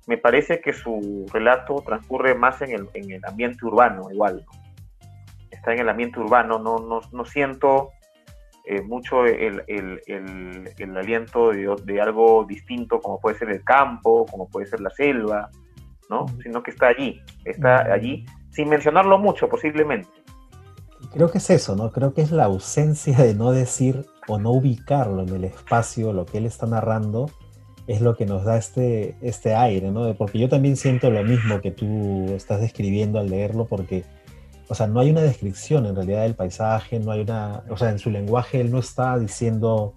me 0.08 0.18
parece 0.18 0.62
que 0.62 0.74
su 0.74 1.28
relato 1.32 1.84
transcurre 1.86 2.34
más 2.34 2.60
en 2.64 2.72
el, 2.72 2.90
en 2.96 3.12
el 3.12 3.26
ambiente 3.26 3.64
urbano, 3.64 4.10
igual. 4.12 4.44
Está 5.52 5.74
en 5.74 5.82
el 5.82 5.90
ambiente 5.90 6.20
urbano, 6.20 6.58
no, 6.58 6.80
no, 6.80 7.02
no 7.12 7.26
siento 7.26 7.92
eh, 8.66 8.82
mucho 8.82 9.28
el, 9.28 9.62
aliento 10.98 11.52
de, 11.52 12.02
algo 12.02 12.44
distinto, 12.46 13.00
como 13.00 13.20
puede 13.20 13.38
ser 13.38 13.52
el 13.52 13.64
campo, 13.64 14.26
como 14.26 14.50
puede 14.50 14.66
ser 14.66 14.82
la 14.82 14.90
selva, 14.90 15.52
¿no? 16.10 16.26
Sino 16.42 16.64
que 16.64 16.72
está 16.72 16.88
allí, 16.88 17.22
está 17.46 17.94
allí, 17.94 18.26
sin 18.50 18.70
mencionarlo 18.70 19.20
mucho, 19.20 19.48
posiblemente. 19.50 20.10
Creo 21.14 21.30
que 21.30 21.38
es 21.38 21.48
eso, 21.52 21.76
¿no? 21.76 21.92
Creo 21.92 22.16
que 22.16 22.22
es 22.22 22.32
la 22.32 22.46
ausencia 22.46 23.20
de 23.20 23.36
no 23.36 23.52
decir 23.52 24.08
o 24.28 24.38
no 24.40 24.52
ubicarlo 24.52 25.24
en 25.24 25.30
el 25.30 25.44
espacio, 25.46 26.14
lo 26.14 26.26
que 26.26 26.40
él 26.40 26.46
está 26.46 26.66
narrando, 26.66 27.30
es 27.88 28.02
lo 28.02 28.16
que 28.16 28.26
nos 28.26 28.44
da 28.44 28.58
este, 28.58 29.16
este 29.22 29.56
aire, 29.56 29.92
¿no? 29.92 30.14
Porque 30.16 30.40
yo 30.40 30.50
también 30.50 30.76
siento 30.76 31.10
lo 31.10 31.24
mismo 31.24 31.62
que 31.62 31.72
tú 31.72 32.26
estás 32.36 32.60
describiendo 32.60 33.20
al 33.20 33.30
leerlo, 33.30 33.66
porque 33.66 34.04
o 34.70 34.76
sea, 34.76 34.88
no 34.88 35.00
hay 35.00 35.10
una 35.10 35.22
descripción 35.22 35.86
en 35.86 35.96
realidad 35.96 36.24
del 36.24 36.36
paisaje, 36.36 37.00
no 37.00 37.12
hay 37.12 37.22
una, 37.22 37.64
o 37.70 37.78
sea, 37.78 37.90
en 37.90 38.00
su 38.00 38.10
lenguaje 38.10 38.60
él 38.60 38.72
no 38.72 38.80
está 38.80 39.18
diciendo 39.18 39.94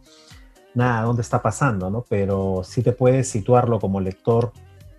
nada, 0.75 1.03
dónde 1.03 1.23
está 1.23 1.43
pasando, 1.43 1.91
¿no? 1.91 2.05
Pero 2.09 2.63
sí 2.65 2.83
te 2.83 2.93
puedes 2.93 3.29
situarlo 3.29 3.81
como 3.81 4.01
lector 4.01 4.53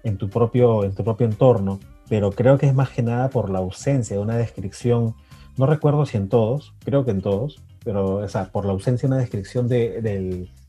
en 0.03 0.17
tu 0.17 0.29
propio, 0.29 0.83
en 0.83 0.93
tu 0.93 1.03
propio 1.03 1.25
entorno, 1.25 1.79
pero 2.09 2.31
creo 2.31 2.57
que 2.57 2.65
es 2.65 2.73
más 2.73 2.89
que 2.89 3.01
nada 3.01 3.29
por 3.29 3.49
la 3.49 3.59
ausencia 3.59 4.17
de 4.17 4.21
una 4.21 4.35
descripción, 4.35 5.15
no 5.57 5.65
recuerdo 5.65 6.05
si 6.05 6.17
en 6.17 6.27
todos, 6.27 6.73
creo 6.83 7.05
que 7.05 7.11
en 7.11 7.21
todos, 7.21 7.61
pero 7.83 8.15
o 8.15 8.27
sea, 8.27 8.45
por 8.51 8.65
la 8.65 8.71
ausencia 8.71 9.07
de 9.07 9.15
una 9.15 9.21
descripción 9.21 9.67
de, 9.67 10.01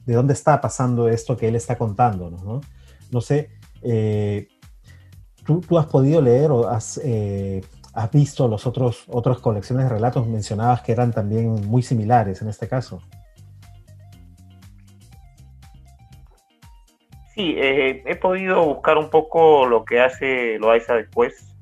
de 0.06 0.14
dónde 0.14 0.34
está 0.34 0.60
pasando 0.60 1.08
esto 1.08 1.36
que 1.36 1.48
él 1.48 1.56
está 1.56 1.76
contándonos, 1.76 2.42
¿no? 2.42 2.60
No 3.10 3.20
sé, 3.20 3.50
eh, 3.82 4.48
¿tú, 5.44 5.60
¿tú, 5.60 5.78
has 5.78 5.86
podido 5.86 6.20
leer 6.20 6.50
o 6.50 6.68
has... 6.68 7.00
Eh, 7.04 7.62
¿Has 7.94 8.10
visto 8.10 8.48
los 8.48 8.66
otros 8.66 9.04
otras 9.08 9.38
colecciones 9.40 9.84
de 9.84 9.90
relatos 9.90 10.26
mencionadas 10.26 10.80
que 10.80 10.92
eran 10.92 11.12
también 11.12 11.68
muy 11.68 11.82
similares 11.82 12.40
en 12.40 12.48
este 12.48 12.66
caso? 12.66 13.02
Sí, 17.34 17.54
eh, 17.58 18.02
he 18.06 18.16
podido 18.16 18.64
buscar 18.64 18.96
un 18.96 19.10
poco 19.10 19.66
lo 19.66 19.84
que 19.84 20.00
hace 20.00 20.58
Loaiza 20.58 20.94
después. 20.94 21.54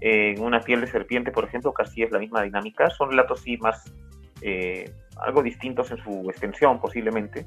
en 0.00 0.40
Una 0.40 0.60
piel 0.60 0.82
de 0.82 0.86
serpiente, 0.86 1.32
por 1.32 1.42
ejemplo, 1.42 1.72
casi 1.72 2.04
es 2.04 2.12
la 2.12 2.20
misma 2.20 2.42
dinámica. 2.42 2.88
Son 2.90 3.10
relatos 3.10 3.40
sí 3.40 3.56
más 3.56 3.92
eh, 4.40 4.90
algo 5.18 5.42
distintos 5.42 5.90
en 5.90 5.98
su 5.98 6.28
extensión, 6.30 6.80
posiblemente, 6.80 7.46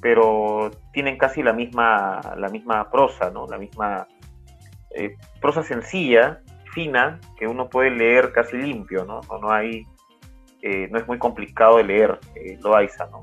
pero 0.00 0.70
tienen 0.92 1.16
casi 1.18 1.42
la 1.42 1.52
misma, 1.52 2.20
la 2.36 2.48
misma 2.48 2.90
prosa, 2.90 3.30
¿no? 3.30 3.46
La 3.46 3.58
misma 3.58 4.06
eh, 4.94 5.16
prosa 5.40 5.62
sencilla, 5.62 6.40
fina 6.72 7.20
que 7.38 7.46
uno 7.46 7.68
puede 7.68 7.90
leer 7.90 8.32
casi 8.32 8.56
limpio, 8.56 9.04
¿no? 9.04 9.20
No, 9.40 9.50
hay, 9.50 9.86
eh, 10.62 10.88
no 10.90 10.98
es 10.98 11.06
muy 11.06 11.18
complicado 11.18 11.76
de 11.76 11.84
leer 11.84 12.18
eh, 12.34 12.58
Loaiza, 12.62 13.06
¿no? 13.06 13.20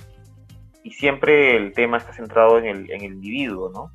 Y 0.83 0.91
siempre 0.91 1.57
el 1.57 1.73
tema 1.73 1.97
está 1.97 2.13
centrado 2.13 2.57
en 2.57 2.65
el, 2.65 2.91
en 2.91 3.03
el 3.03 3.13
individuo, 3.13 3.69
¿no? 3.73 3.91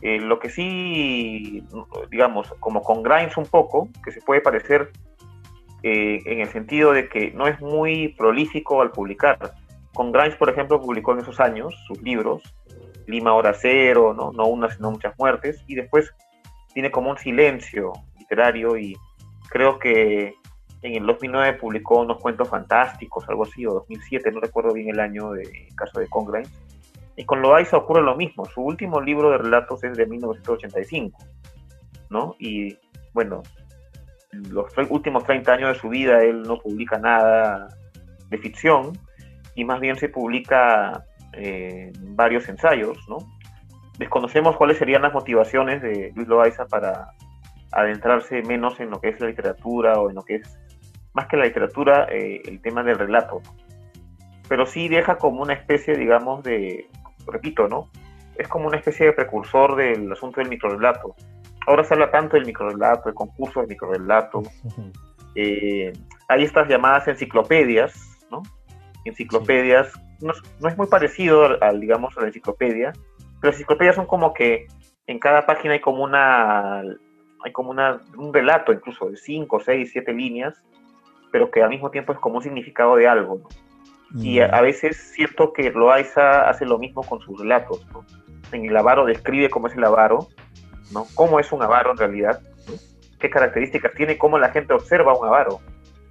Eh, 0.00 0.20
lo 0.20 0.38
que 0.38 0.50
sí, 0.50 1.64
digamos, 2.10 2.52
como 2.60 2.82
con 2.82 3.02
Grimes 3.02 3.36
un 3.36 3.46
poco, 3.46 3.88
que 4.04 4.12
se 4.12 4.20
puede 4.20 4.40
parecer 4.40 4.90
eh, 5.86 6.22
en 6.24 6.40
el 6.40 6.48
sentido 6.48 6.94
de 6.94 7.10
que 7.10 7.30
no 7.32 7.46
es 7.46 7.60
muy 7.60 8.08
prolífico 8.08 8.80
al 8.80 8.90
publicar. 8.90 9.52
Con 9.92 10.12
Grimes, 10.12 10.34
por 10.36 10.48
ejemplo, 10.48 10.80
publicó 10.80 11.12
en 11.12 11.18
esos 11.18 11.38
años 11.40 11.74
sus 11.86 12.00
libros, 12.00 12.42
Lima 13.06 13.34
Hora 13.34 13.52
Cero, 13.52 14.14
¿no? 14.16 14.32
no 14.32 14.46
una, 14.46 14.70
sino 14.70 14.92
muchas 14.92 15.12
muertes, 15.18 15.62
y 15.66 15.74
después 15.74 16.10
tiene 16.72 16.90
como 16.90 17.10
un 17.10 17.18
silencio 17.18 17.92
literario 18.18 18.78
y 18.78 18.96
creo 19.50 19.78
que 19.78 20.34
en 20.80 20.94
el 20.94 21.04
2009 21.04 21.58
publicó 21.58 22.00
unos 22.00 22.16
cuentos 22.18 22.48
fantásticos, 22.48 23.28
algo 23.28 23.42
así, 23.42 23.66
o 23.66 23.74
2007, 23.74 24.32
no 24.32 24.40
recuerdo 24.40 24.72
bien 24.72 24.88
el 24.88 25.00
año 25.00 25.32
de 25.32 25.68
caso 25.76 26.00
de 26.00 26.08
Congrain. 26.08 26.46
Y 27.14 27.26
con 27.26 27.42
Loaiza 27.42 27.76
ocurre 27.76 28.00
lo 28.00 28.16
mismo. 28.16 28.46
Su 28.46 28.62
último 28.62 29.02
libro 29.02 29.32
de 29.32 29.36
relatos 29.36 29.84
es 29.84 29.98
de 29.98 30.06
1985, 30.06 31.18
¿no? 32.08 32.36
Y 32.38 32.78
bueno, 33.12 33.42
los 34.50 34.66
últimos 34.90 35.24
30 35.24 35.52
años 35.52 35.74
de 35.74 35.80
su 35.80 35.88
vida 35.88 36.22
él 36.22 36.42
no 36.42 36.58
publica 36.58 36.98
nada 36.98 37.68
de 38.30 38.38
ficción 38.38 38.98
y 39.54 39.64
más 39.64 39.80
bien 39.80 39.96
se 39.96 40.08
publica 40.08 41.04
eh, 41.32 41.92
varios 42.00 42.48
ensayos, 42.48 42.98
¿no? 43.08 43.18
Desconocemos 43.98 44.56
cuáles 44.56 44.78
serían 44.78 45.02
las 45.02 45.12
motivaciones 45.12 45.82
de 45.82 46.12
Luis 46.14 46.28
Loaiza 46.28 46.66
para 46.66 47.12
adentrarse 47.72 48.42
menos 48.42 48.78
en 48.80 48.90
lo 48.90 49.00
que 49.00 49.08
es 49.08 49.20
la 49.20 49.28
literatura 49.28 49.94
o 50.00 50.08
en 50.10 50.16
lo 50.16 50.22
que 50.22 50.36
es, 50.36 50.58
más 51.12 51.26
que 51.26 51.36
la 51.36 51.44
literatura, 51.44 52.06
eh, 52.10 52.42
el 52.44 52.60
tema 52.60 52.82
del 52.82 52.98
relato. 52.98 53.40
Pero 54.48 54.66
sí 54.66 54.88
deja 54.88 55.16
como 55.16 55.42
una 55.42 55.54
especie, 55.54 55.96
digamos, 55.96 56.42
de, 56.42 56.88
repito, 57.26 57.68
¿no? 57.68 57.88
Es 58.36 58.48
como 58.48 58.66
una 58.66 58.78
especie 58.78 59.06
de 59.06 59.12
precursor 59.12 59.76
del 59.76 60.10
asunto 60.10 60.40
del 60.40 60.50
microrelato. 60.50 61.14
Ahora 61.66 61.84
se 61.84 61.94
habla 61.94 62.10
tanto 62.10 62.36
del 62.36 62.46
microrelato, 62.46 63.08
de 63.08 63.14
concursos 63.14 63.62
de 63.62 63.68
microrelato. 63.68 64.42
Eh, 65.36 65.92
hay 66.28 66.44
estas 66.44 66.68
llamadas 66.68 67.08
enciclopedias, 67.08 67.92
¿no? 68.30 68.42
Enciclopedias, 69.04 69.92
no, 70.20 70.32
es 70.68 70.76
muy 70.76 70.86
parecido 70.86 71.60
al, 71.60 71.80
digamos, 71.80 72.16
a 72.16 72.20
la 72.20 72.28
enciclopedia, 72.28 72.92
pero 73.40 73.50
las 73.50 73.56
enciclopedias 73.56 73.96
son 73.96 74.06
como 74.06 74.32
que 74.32 74.66
en 75.06 75.18
cada 75.18 75.44
página 75.44 75.74
hay 75.74 75.80
como 75.80 76.04
una 76.04 76.82
hay 77.44 77.52
como 77.52 77.70
una, 77.70 78.00
un 78.16 78.32
relato 78.32 78.72
incluso 78.72 79.10
de 79.10 79.16
5, 79.16 79.60
6, 79.60 79.90
7 79.92 80.12
líneas, 80.14 80.64
pero 81.30 81.50
que 81.50 81.62
al 81.62 81.68
mismo 81.68 81.90
tiempo 81.90 82.12
es 82.12 82.18
como 82.18 82.36
un 82.36 82.42
significado 82.42 82.96
de 82.96 83.06
algo. 83.06 83.42
Y 84.16 84.38
a, 84.38 84.60
veces 84.60 84.96
siento 84.96 85.52
que 85.52 85.70
Loaiza 85.70 86.48
hace 86.48 86.64
lo 86.64 86.78
mismo 86.78 87.02
con 87.02 87.20
sus 87.20 87.40
relatos. 87.40 87.84
En 88.52 88.64
el 88.64 88.76
avaro 88.76 89.04
describe 89.04 89.50
cómo 89.50 89.66
es 89.66 89.74
el 89.74 89.82
avaro, 89.82 90.28
¿no? 90.92 91.06
cómo 91.14 91.40
es 91.40 91.52
un 91.52 91.62
avaro 91.62 91.92
en 91.92 91.98
realidad, 91.98 92.40
qué 93.18 93.30
características 93.30 93.92
tiene, 93.94 94.18
cómo 94.18 94.38
la 94.38 94.50
gente 94.50 94.74
observa 94.74 95.18
un 95.18 95.26
avaro, 95.26 95.60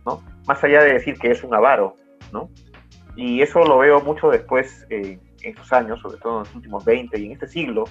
¿no? 0.05 0.21
más 0.47 0.63
allá 0.63 0.83
de 0.83 0.93
decir 0.93 1.17
que 1.17 1.31
es 1.31 1.43
un 1.43 1.53
avaro. 1.53 1.95
¿no? 2.31 2.49
Y 3.15 3.41
eso 3.41 3.63
lo 3.63 3.77
veo 3.77 4.01
mucho 4.01 4.29
después 4.29 4.85
eh, 4.89 5.19
en 5.41 5.49
estos 5.49 5.71
años, 5.71 6.01
sobre 6.01 6.17
todo 6.17 6.33
en 6.33 6.39
los 6.39 6.55
últimos 6.55 6.85
20 6.85 7.19
y 7.19 7.25
en 7.27 7.31
este 7.33 7.47
siglo, 7.47 7.85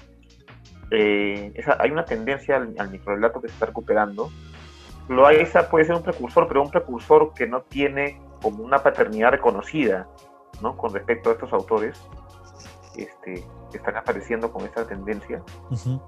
eh, 0.91 1.53
hay 1.79 1.91
una 1.91 2.05
tendencia 2.05 2.57
al, 2.57 2.75
al, 2.79 2.91
microrelato 2.91 3.41
que 3.41 3.49
se 3.49 3.55
está 3.55 3.67
recuperando. 3.67 4.31
Loaiza 5.09 5.69
puede 5.69 5.85
ser 5.85 5.95
un 5.95 6.03
precursor, 6.03 6.49
pero 6.49 6.63
un 6.63 6.71
precursor 6.71 7.33
que 7.35 7.47
no 7.47 7.63
tiene 7.63 8.21
como 8.43 8.63
una 8.65 8.83
paternidad 8.83 9.31
reconocida 9.31 10.09
¿no? 10.61 10.77
con 10.77 10.93
respecto 10.93 11.31
a 11.31 11.33
estos 11.35 11.53
autores 11.53 12.01
este, 12.97 13.45
están 13.73 13.97
apareciendo 13.97 14.53
con 14.53 14.65
esta 14.65 14.87
tendencia. 14.87 15.43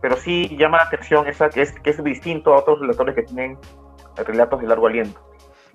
Pero 0.01 0.17
sí 0.17 0.57
llama 0.59 0.79
la 0.79 0.85
atención 0.85 1.27
esa 1.27 1.49
que 1.49 1.63
es, 1.63 1.73
que 1.73 1.91
es 1.91 2.03
distinto 2.03 2.55
a 2.55 2.59
otros 2.59 2.81
relatores 2.81 3.15
que 3.15 3.23
tienen 3.23 3.59
relatos 4.17 4.61
de 4.61 4.67
largo 4.67 4.87
aliento. 4.87 5.21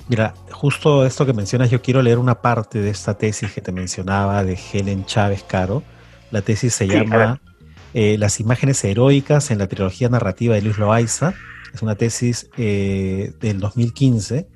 Mira, 0.07 0.33
justo 0.51 1.05
esto 1.05 1.25
que 1.25 1.33
mencionas, 1.33 1.69
yo 1.69 1.81
quiero 1.81 2.01
leer 2.01 2.17
una 2.17 2.41
parte 2.41 2.79
de 2.79 2.89
esta 2.89 3.17
tesis 3.17 3.51
que 3.53 3.61
te 3.61 3.71
mencionaba 3.71 4.43
de 4.43 4.57
Helen 4.57 5.05
Chávez 5.05 5.43
Caro. 5.43 5.83
La 6.31 6.41
tesis 6.41 6.73
se 6.73 6.87
llama 6.87 7.41
eh, 7.93 8.17
las 8.17 8.39
imágenes 8.39 8.83
heroicas 8.83 9.51
en 9.51 9.59
la 9.59 9.67
trilogía 9.67 10.09
narrativa 10.09 10.55
de 10.55 10.61
Luis 10.61 10.77
Loaiza. 10.77 11.33
Es 11.73 11.81
una 11.81 11.95
tesis 11.95 12.49
eh, 12.57 13.33
del 13.39 13.59
2015 13.59 14.47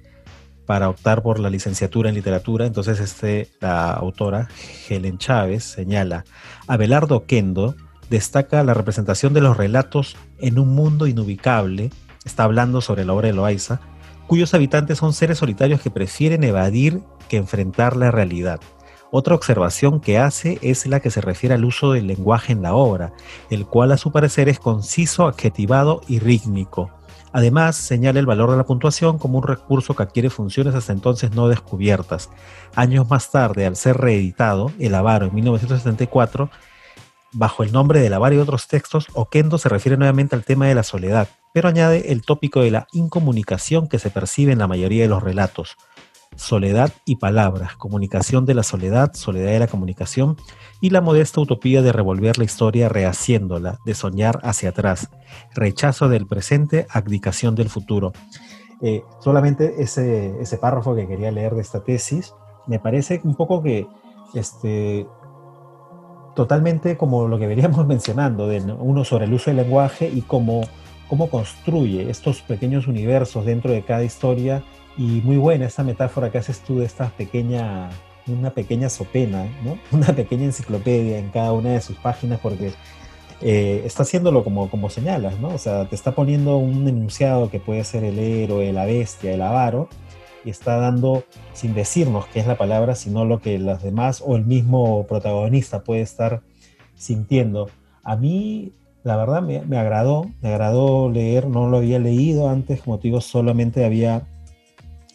para 0.66 0.90
optar 0.90 1.22
por 1.22 1.40
la 1.40 1.50
licenciatura 1.50 2.10
en 2.10 2.16
literatura. 2.16 2.66
Entonces, 2.66 3.00
este, 3.00 3.50
la 3.60 3.92
autora, 3.92 4.48
Helen 4.90 5.18
Chávez, 5.18 5.64
señala, 5.64 6.26
Abelardo 6.68 7.26
Kendo 7.26 7.76
destaca 8.10 8.64
la 8.64 8.74
representación 8.74 9.34
de 9.34 9.42
los 9.42 9.58
relatos 9.58 10.16
en 10.40 10.60
un 10.60 10.70
mundo 10.70 11.08
inubicable, 11.08 11.90
está 12.26 12.44
hablando 12.44 12.82
sobre 12.82 13.06
la 13.06 13.14
obra 13.14 13.28
de 13.28 13.34
Loaiza, 13.34 13.80
cuyos 14.28 14.54
habitantes 14.54 14.98
son 14.98 15.14
seres 15.14 15.40
solitarios 15.40 15.82
que 15.82 15.92
prefieren 15.92 16.44
evadir 16.44 17.02
que 17.28 17.38
enfrentar 17.38 17.96
la 17.96 18.12
realidad. 18.12 18.60
Otra 19.12 19.36
observación 19.36 20.00
que 20.00 20.18
hace 20.18 20.58
es 20.64 20.88
la 20.88 21.00
que 21.00 21.12
se 21.12 21.22
refiere 21.22 21.54
al 21.54 21.66
uso 21.66 21.92
del 21.92 22.08
lenguaje 22.08 22.52
en 22.52 22.64
la 22.64 22.74
obra, 22.74 23.14
el 23.52 23.68
cual 23.68 23.92
a 23.92 23.98
su 23.98 24.12
parecer 24.12 24.50
es 24.50 24.58
conciso, 24.58 25.28
adjetivado 25.28 26.02
y 26.08 26.18
rítmico. 26.18 26.90
Además, 27.34 27.76
señala 27.76 28.20
el 28.20 28.28
valor 28.28 28.52
de 28.52 28.58
la 28.58 28.66
puntuación 28.66 29.18
como 29.18 29.40
un 29.40 29.48
recurso 29.48 29.96
que 29.96 30.04
adquiere 30.04 30.30
funciones 30.30 30.76
hasta 30.76 30.94
entonces 30.94 31.32
no 31.32 31.48
descubiertas. 31.48 32.30
Años 32.76 33.10
más 33.10 33.32
tarde, 33.32 33.66
al 33.66 33.76
ser 33.76 33.98
reeditado, 33.98 34.72
El 34.80 34.94
Avaro 34.94 35.26
en 35.26 35.36
1974, 35.36 36.52
bajo 37.32 37.64
el 37.64 37.72
nombre 37.72 38.00
de 38.00 38.12
Lavar 38.12 38.34
y 38.34 38.38
otros 38.38 38.68
textos, 38.68 39.08
Oquendo 39.14 39.58
se 39.58 39.68
refiere 39.68 39.98
nuevamente 39.98 40.36
al 40.36 40.46
tema 40.46 40.68
de 40.68 40.76
la 40.76 40.84
soledad, 40.84 41.28
pero 41.54 41.68
añade 41.68 42.12
el 42.12 42.22
tópico 42.22 42.62
de 42.62 42.70
la 42.70 42.88
incomunicación 42.94 43.88
que 43.88 43.98
se 43.98 44.12
percibe 44.12 44.52
en 44.52 44.60
la 44.60 44.68
mayoría 44.68 45.02
de 45.02 45.10
los 45.10 45.24
relatos. 45.24 45.76
Soledad 46.36 46.92
y 47.06 47.18
palabras, 47.18 47.76
comunicación 47.76 48.46
de 48.46 48.54
la 48.54 48.64
soledad, 48.64 49.14
soledad 49.14 49.52
de 49.52 49.60
la 49.60 49.68
comunicación 49.68 50.38
y 50.82 50.90
la 50.90 51.02
modesta 51.02 51.42
utopía 51.42 51.82
de 51.82 51.92
revolver 51.92 52.38
la 52.38 52.44
historia 52.44 52.90
rehaciéndola, 52.90 53.80
de 53.86 53.94
soñar 53.94 54.40
hacia 54.44 54.70
atrás, 54.70 55.10
rechazo 55.56 56.10
del 56.10 56.28
presente, 56.28 56.88
abdicación 56.90 57.56
del 57.56 57.70
futuro. 57.70 58.14
Eh, 58.82 59.04
solamente 59.20 59.82
ese, 59.82 60.40
ese 60.42 60.58
párrafo 60.58 60.96
que 60.96 61.08
quería 61.08 61.32
leer 61.32 61.54
de 61.56 61.62
esta 61.62 61.84
tesis, 61.84 62.34
me 62.68 62.80
parece 62.80 63.22
un 63.24 63.36
poco 63.36 63.62
que 63.62 63.88
este, 64.34 65.06
totalmente 66.36 66.98
como 66.98 67.28
lo 67.28 67.38
que 67.40 67.48
veníamos 67.48 67.86
mencionando, 67.88 68.50
uno 68.80 69.04
sobre 69.04 69.26
el 69.26 69.34
uso 69.34 69.52
del 69.52 69.58
lenguaje 69.58 70.10
y 70.10 70.22
cómo, 70.22 70.62
cómo 71.08 71.30
construye 71.30 72.10
estos 72.10 72.42
pequeños 72.42 72.88
universos 72.88 73.46
dentro 73.46 73.72
de 73.72 73.84
cada 73.84 74.04
historia. 74.04 74.64
Y 74.98 75.22
muy 75.22 75.38
buena 75.38 75.66
esta 75.66 75.84
metáfora 75.84 76.32
que 76.32 76.38
haces 76.38 76.60
tú 76.60 76.80
de 76.80 76.86
esta 76.86 77.10
pequeña, 77.10 77.90
una 78.28 78.52
pequeña 78.52 78.90
sopena, 78.90 79.46
¿no? 79.64 79.78
una 79.98 80.14
pequeña 80.14 80.46
enciclopedia 80.46 81.18
en 81.18 81.30
cada 81.30 81.52
una 81.52 81.72
de 81.72 81.82
sus 81.82 81.98
páginas, 81.98 82.40
porque 82.40 82.74
eh, 83.42 83.82
está 83.86 84.04
haciéndolo 84.04 84.44
como, 84.44 84.70
como 84.70 84.90
señalas, 84.90 85.40
¿no? 85.40 85.50
O 85.50 85.58
sea, 85.58 85.90
te 85.90 85.96
está 85.96 86.14
poniendo 86.14 86.58
un 86.58 86.88
enunciado 86.88 87.50
que 87.50 87.60
puede 87.60 87.84
ser 87.84 88.04
el 88.04 88.20
héroe, 88.20 88.72
la 88.72 88.86
bestia, 88.86 89.34
el 89.34 89.42
avaro, 89.42 89.90
y 90.46 90.50
está 90.50 90.78
dando, 90.78 91.24
sin 91.54 91.74
decirnos 91.74 92.26
qué 92.28 92.40
es 92.40 92.48
la 92.48 92.58
palabra, 92.58 92.96
sino 92.96 93.26
lo 93.26 93.40
que 93.40 93.58
las 93.60 93.82
demás 93.82 94.24
o 94.26 94.36
el 94.36 94.46
mismo 94.46 95.06
protagonista 95.08 95.84
puede 95.84 96.02
estar 96.02 96.42
sintiendo. 96.96 97.70
A 98.04 98.16
mí, 98.16 98.74
la 99.04 99.18
verdad, 99.18 99.42
me, 99.42 99.58
agradó, 99.78 100.30
me 100.42 100.50
agradó 100.50 101.10
leer, 101.10 101.48
no 101.48 101.68
lo 101.68 101.78
había 101.78 102.00
leído 102.00 102.50
antes, 102.50 102.82
como 102.82 103.00
te 103.00 103.08
digo, 103.08 103.22
solamente 103.22 103.86
había 103.86 104.28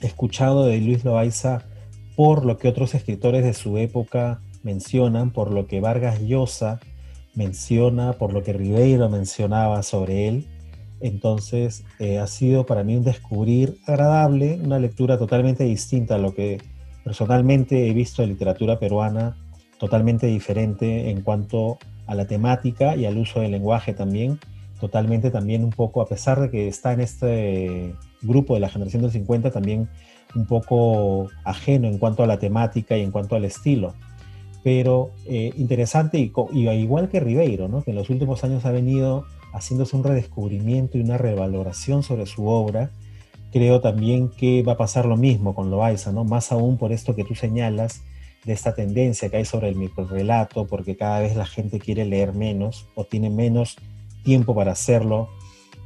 escuchado 0.00 0.66
de 0.66 0.80
Luis 0.80 1.04
Loaiza 1.04 1.62
por 2.16 2.44
lo 2.44 2.58
que 2.58 2.66
otros 2.66 2.94
escritores 2.94 3.44
de 3.44 3.54
su 3.54 3.78
época 3.78 4.40
mencionan, 4.64 5.30
por 5.30 5.52
lo 5.52 5.68
que 5.68 5.80
Vargas 5.80 6.20
Llosa 6.20 6.80
menciona, 7.34 8.14
por 8.14 8.32
lo 8.32 8.42
que 8.42 8.52
Ribeiro 8.52 9.08
mencionaba 9.08 9.84
sobre 9.84 10.26
él. 10.26 10.46
Entonces 11.00 11.84
eh, 12.00 12.18
ha 12.18 12.26
sido 12.26 12.66
para 12.66 12.82
mí 12.82 12.96
un 12.96 13.04
descubrir 13.04 13.78
agradable, 13.87 14.58
una 14.61 14.80
lectura 14.80 15.16
totalmente 15.16 15.62
distinta 15.62 16.16
a 16.16 16.18
lo 16.18 16.34
que 16.34 16.61
personalmente 17.04 17.88
he 17.88 17.92
visto 17.92 18.22
de 18.22 18.28
literatura 18.28 18.80
peruana, 18.80 19.37
totalmente 19.78 20.26
diferente 20.26 21.11
en 21.11 21.22
cuanto 21.22 21.78
a 22.08 22.16
la 22.16 22.26
temática 22.26 22.96
y 22.96 23.06
al 23.06 23.16
uso 23.16 23.40
del 23.40 23.52
lenguaje 23.52 23.94
también, 23.94 24.40
totalmente 24.80 25.30
también 25.30 25.62
un 25.62 25.70
poco, 25.70 26.00
a 26.02 26.08
pesar 26.08 26.40
de 26.40 26.50
que 26.50 26.66
está 26.66 26.92
en 26.94 27.00
este 27.00 27.94
grupo 28.22 28.54
de 28.54 28.61
la 28.61 28.68
generación 28.68 29.02
del 29.02 29.12
50, 29.12 29.50
también 29.50 29.88
un 30.35 30.46
poco 30.46 31.28
ajeno 31.44 31.88
en 31.88 31.98
cuanto 31.98 32.22
a 32.22 32.26
la 32.26 32.38
temática 32.38 32.96
y 32.96 33.02
en 33.02 33.11
cuanto 33.11 33.37
al 33.37 33.44
estilo. 33.44 33.94
Pero 34.62 35.12
eh, 35.26 35.52
interesante 35.57 36.18
y, 36.18 36.33
y, 36.52 36.68
igual 36.68 37.09
que 37.09 37.20
Ribeiro, 37.20 37.68
¿no? 37.68 37.83
que 37.83 37.90
en 37.92 37.96
los 37.96 38.11
últimos 38.11 38.44
años 38.44 38.64
ha 38.64 38.72
venido 38.72 39.24
haciéndose 39.52 39.96
un 39.96 40.04
redescubrimiento 40.04 40.98
y 40.98 41.00
una 41.00 41.18
revaloración 41.18 42.02
sobre 42.02 42.26
su 42.26 42.46
obra. 42.46 42.90
Creo 43.52 43.81
también 43.81 44.31
que 44.31 44.62
va 44.62 44.72
a 44.72 44.76
pasar 44.76 45.07
lo 45.07 45.16
mismo 45.16 45.54
con 45.54 45.70
Loaiza, 45.70 46.12
¿no? 46.12 46.24
Más 46.24 46.52
aún 46.52 46.76
por 46.76 46.92
esto 46.92 47.14
que 47.14 47.24
tú 47.24 47.35
señalas 47.35 48.02
de 48.44 48.52
esta 48.52 48.74
tendencia 48.74 49.31
que 49.31 49.38
hay 49.38 49.44
sobre 49.44 49.68
el 49.68 49.76
microrelato, 49.76 50.66
porque 50.66 50.96
cada 50.96 51.20
vez 51.20 51.35
la 51.35 51.46
gente 51.46 51.78
quiere 51.78 52.04
leer 52.04 52.35
menos 52.35 52.87
o 52.94 53.04
tiene 53.04 53.31
menos 53.31 53.76
tiempo 54.22 54.54
para 54.54 54.72
hacerlo, 54.72 55.31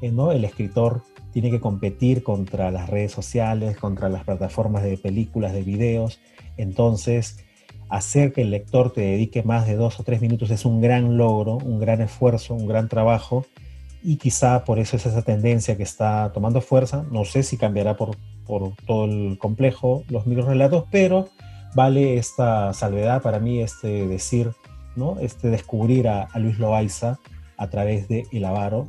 eh, 0.01 0.11
¿no? 0.11 0.33
El 0.33 0.45
escritor 0.45 1.03
tiene 1.33 1.51
que 1.51 1.61
competir 1.61 2.23
contra 2.23 2.71
las 2.71 2.88
redes 2.88 3.12
sociales, 3.12 3.77
contra 3.77 4.09
las 4.09 4.25
plataformas 4.25 4.83
de 4.83 4.97
películas, 4.97 5.53
de 5.53 5.62
videos, 5.62 6.21
entonces 6.57 7.45
hacer 7.88 8.33
que 8.33 8.42
el 8.42 8.51
lector 8.51 8.92
te 8.92 9.03
dedique 9.03 9.42
más 9.42 9.66
de 9.66 9.77
dos 9.77 10.01
o 10.01 10.03
tres 10.03 10.21
minutos 10.23 10.51
es 10.51 10.64
un 10.64 10.81
gran 10.81 11.18
logro, 11.18 11.57
un 11.57 11.79
gran 11.79 12.01
esfuerzo, 12.01 12.55
un 12.55 12.66
gran 12.66 12.88
trabajo 12.88 13.45
y 14.03 14.16
quizá 14.16 14.64
por 14.64 14.79
eso 14.79 14.97
es 14.97 15.07
esa 15.07 15.23
tendencia 15.23 15.77
que 15.77 15.83
está 15.83 16.33
tomando 16.33 16.61
fuerza. 16.61 17.05
No 17.11 17.25
sé 17.25 17.42
si 17.42 17.57
cambiará 17.57 17.97
por, 17.97 18.16
por 18.47 18.73
todo 18.87 19.05
el 19.05 19.38
complejo 19.38 20.05
los 20.09 20.25
relatos, 20.25 20.85
pero 20.90 21.29
vale 21.75 22.16
esta 22.16 22.73
salvedad 22.73 23.23
para 23.23 23.38
mí, 23.38 23.61
este 23.61 24.07
decir, 24.09 24.53
¿no? 24.97 25.18
este 25.21 25.49
descubrir 25.49 26.09
a, 26.09 26.29
Luis 26.37 26.59
Loaiza 26.59 27.18
a 27.57 27.68
través 27.68 28.09
de 28.09 28.27
El 28.33 28.45
Avaro. 28.45 28.88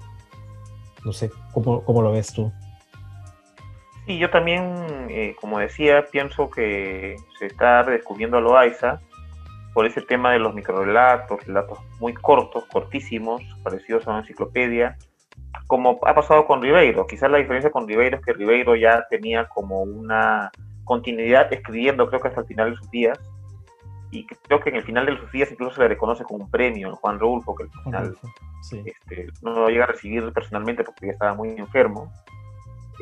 No 1.06 1.14
sé, 1.14 1.32
¿cómo, 1.54 1.84
cómo 1.84 2.02
lo 2.02 2.12
ves 2.12 2.34
tú? 2.34 2.52
Sí, 4.06 4.18
yo 4.18 4.30
también, 4.30 5.08
eh, 5.10 5.36
como 5.40 5.60
decía, 5.60 6.06
pienso 6.12 6.50
que 6.50 7.16
se 7.40 7.46
está 7.46 7.84
redescubriendo 7.84 8.38
a 8.38 8.42
Loaiza 8.42 9.00
por 9.74 9.86
ese 9.86 10.02
tema 10.02 10.32
de 10.34 10.40
los 10.40 10.54
microrelatos, 10.54 11.46
relatos 11.46 11.80
muy 12.00 12.14
cortos, 12.14 12.66
cortísimos, 12.66 13.42
parecidos 13.64 14.06
a 14.08 14.12
una 14.12 14.20
enciclopedia, 14.20 14.98
como 15.68 16.00
ha 16.04 16.14
pasado 16.14 16.46
con 16.46 16.62
Ribeiro. 16.62 17.08
Quizás 17.08 17.32
la 17.32 17.38
diferencia 17.38 17.72
con 17.72 17.88
Ribeiro 17.88 18.18
es 18.18 18.26
que 18.26 18.34
Ribeiro 18.34 18.76
ya 18.76 19.06
tenía 19.10 19.48
como 19.48 19.82
una 19.82 20.52
continuidad 20.84 21.52
escribiendo, 21.52 22.08
creo 22.08 22.22
que 22.22 22.28
hasta 22.28 22.42
el 22.42 22.48
final 22.48 22.72
de 22.72 22.78
sus 22.78 22.92
días, 22.92 23.18
y 24.14 24.26
creo 24.26 24.60
que 24.60 24.70
en 24.70 24.76
el 24.76 24.84
final 24.84 25.06
de 25.06 25.18
sus 25.18 25.32
días 25.32 25.52
incluso 25.52 25.76
se 25.76 25.82
le 25.82 25.88
reconoce 25.88 26.24
como 26.24 26.44
un 26.44 26.52
premio, 26.52 26.96
Juan 26.98 27.20
Rulfo, 27.20 27.56
que 27.56 27.64
al 27.64 27.70
final 27.84 28.18
este, 28.86 29.28
no 29.42 29.54
lo 29.54 29.70
llega 29.70 29.86
a 29.86 29.88
recibir 29.88 30.32
personalmente 30.32 30.84
porque 30.84 31.08
ya 31.08 31.14
estaba 31.14 31.34
muy 31.34 31.50
enfermo. 31.58 32.12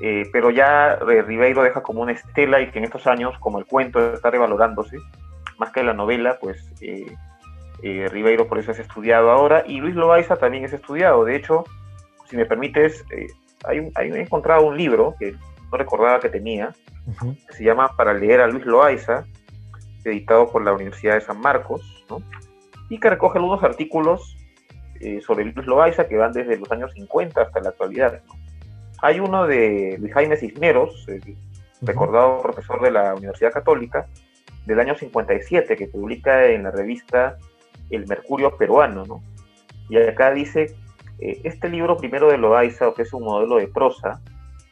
Eh, 0.01 0.23
pero 0.31 0.49
ya 0.49 0.93
eh, 0.93 1.21
Ribeiro 1.21 1.63
deja 1.63 1.83
como 1.83 2.01
una 2.01 2.13
estela 2.13 2.61
y 2.61 2.71
que 2.71 2.79
en 2.79 2.85
estos 2.85 3.05
años, 3.07 3.37
como 3.39 3.59
el 3.59 3.65
cuento 3.65 4.13
está 4.13 4.31
revalorándose, 4.31 4.97
más 5.57 5.71
que 5.71 5.83
la 5.83 5.93
novela, 5.93 6.37
pues 6.39 6.71
eh, 6.79 7.13
eh, 7.83 8.07
Ribeiro 8.09 8.47
por 8.47 8.57
eso 8.57 8.71
es 8.71 8.79
estudiado 8.79 9.31
ahora 9.31 9.63
y 9.67 9.79
Luis 9.79 9.95
Loaiza 9.95 10.37
también 10.37 10.63
es 10.65 10.73
estudiado. 10.73 11.25
De 11.25 11.35
hecho, 11.35 11.65
si 12.29 12.37
me 12.37 12.45
permites, 12.45 13.03
eh, 13.11 13.27
hay, 13.65 13.91
hay, 13.95 14.11
he 14.11 14.21
encontrado 14.21 14.65
un 14.65 14.77
libro 14.77 15.15
que 15.19 15.33
no 15.33 15.77
recordaba 15.77 16.19
que 16.19 16.29
tenía, 16.29 16.73
que 17.19 17.53
se 17.53 17.63
llama 17.63 17.95
Para 17.97 18.13
leer 18.13 18.41
a 18.41 18.47
Luis 18.47 18.65
Loaiza, 18.65 19.25
editado 20.05 20.51
por 20.51 20.63
la 20.63 20.73
Universidad 20.73 21.15
de 21.15 21.21
San 21.21 21.39
Marcos, 21.39 22.05
¿no? 22.09 22.21
y 22.89 22.99
que 22.99 23.09
recoge 23.09 23.37
algunos 23.37 23.63
artículos 23.63 24.37
sobre 25.25 25.45
Luis 25.45 25.65
Loaiza 25.65 26.07
que 26.07 26.15
van 26.15 26.31
desde 26.31 26.57
los 26.57 26.71
años 26.71 26.91
50 26.93 27.41
hasta 27.41 27.59
la 27.59 27.69
actualidad. 27.69 28.21
Hay 29.01 29.19
uno 29.19 29.47
de 29.47 29.97
Luis 29.99 30.13
Jaime 30.13 30.37
Cisneros, 30.37 31.07
recordado 31.81 32.41
profesor 32.41 32.81
de 32.81 32.91
la 32.91 33.15
Universidad 33.15 33.51
Católica, 33.51 34.05
del 34.65 34.79
año 34.79 34.95
57 34.95 35.75
que 35.75 35.87
publica 35.87 36.45
en 36.47 36.63
la 36.63 36.71
revista 36.71 37.37
El 37.89 38.07
Mercurio 38.07 38.55
Peruano, 38.57 39.05
¿no? 39.05 39.23
Y 39.89 39.97
acá 39.97 40.31
dice, 40.31 40.75
eh, 41.19 41.41
este 41.43 41.67
libro 41.69 41.97
primero 41.97 42.29
de 42.29 42.37
Loaiza 42.37 42.87
ofrece 42.87 43.15
un 43.15 43.23
modelo 43.23 43.57
de 43.57 43.67
prosa 43.67 44.21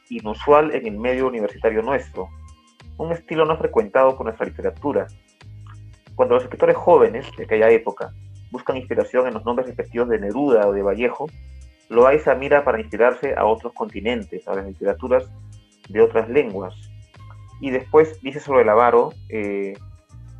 inusual 0.09 0.73
en 0.73 0.87
el 0.87 0.97
medio 0.97 1.27
universitario 1.27 1.81
nuestro, 1.81 2.29
un 2.99 3.11
estilo 3.13 3.45
no 3.45 3.57
frecuentado 3.57 4.15
por 4.15 4.25
nuestra 4.25 4.45
literatura. 4.45 5.07
Cuando 6.15 6.35
los 6.35 6.43
escritores 6.43 6.75
jóvenes 6.75 7.25
de 7.37 7.45
aquella 7.45 7.69
época 7.69 8.11
buscan 8.51 8.77
inspiración 8.77 9.27
en 9.27 9.33
los 9.33 9.45
nombres 9.45 9.67
respectivos 9.67 10.09
de 10.09 10.19
Neruda 10.19 10.67
o 10.67 10.73
de 10.73 10.81
Vallejo, 10.81 11.27
Loaiza 11.87 12.35
mira 12.35 12.63
para 12.63 12.79
inspirarse 12.79 13.35
a 13.35 13.45
otros 13.45 13.73
continentes, 13.73 14.47
a 14.47 14.55
las 14.55 14.65
literaturas 14.65 15.29
de 15.87 16.01
otras 16.01 16.29
lenguas, 16.29 16.75
y 17.61 17.71
después 17.71 18.21
dice 18.21 18.39
sobre 18.39 18.63
el 18.63 18.69
avaro, 18.69 19.13
eh, 19.29 19.73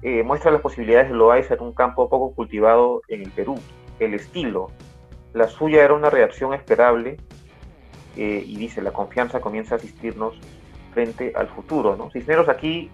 eh, 0.02 0.24
muestra 0.24 0.52
las 0.52 0.62
posibilidades 0.62 1.10
de 1.10 1.16
Loaiza 1.16 1.56
en 1.56 1.62
un 1.62 1.74
campo 1.74 2.10
poco 2.10 2.34
cultivado 2.34 3.02
en 3.08 3.22
el 3.22 3.32
Perú, 3.32 3.56
el 4.00 4.14
estilo. 4.14 4.72
La 5.34 5.48
suya 5.48 5.84
era 5.84 5.94
una 5.94 6.10
reacción 6.10 6.54
esperable 6.54 7.18
eh, 8.16 8.44
y 8.46 8.58
dice, 8.58 8.82
la 8.82 8.92
confianza 8.92 9.40
comienza 9.40 9.76
a 9.76 9.78
asistirnos 9.78 10.40
al 11.36 11.48
futuro. 11.48 11.96
¿no? 11.96 12.10
Cisneros 12.12 12.50
aquí 12.50 12.90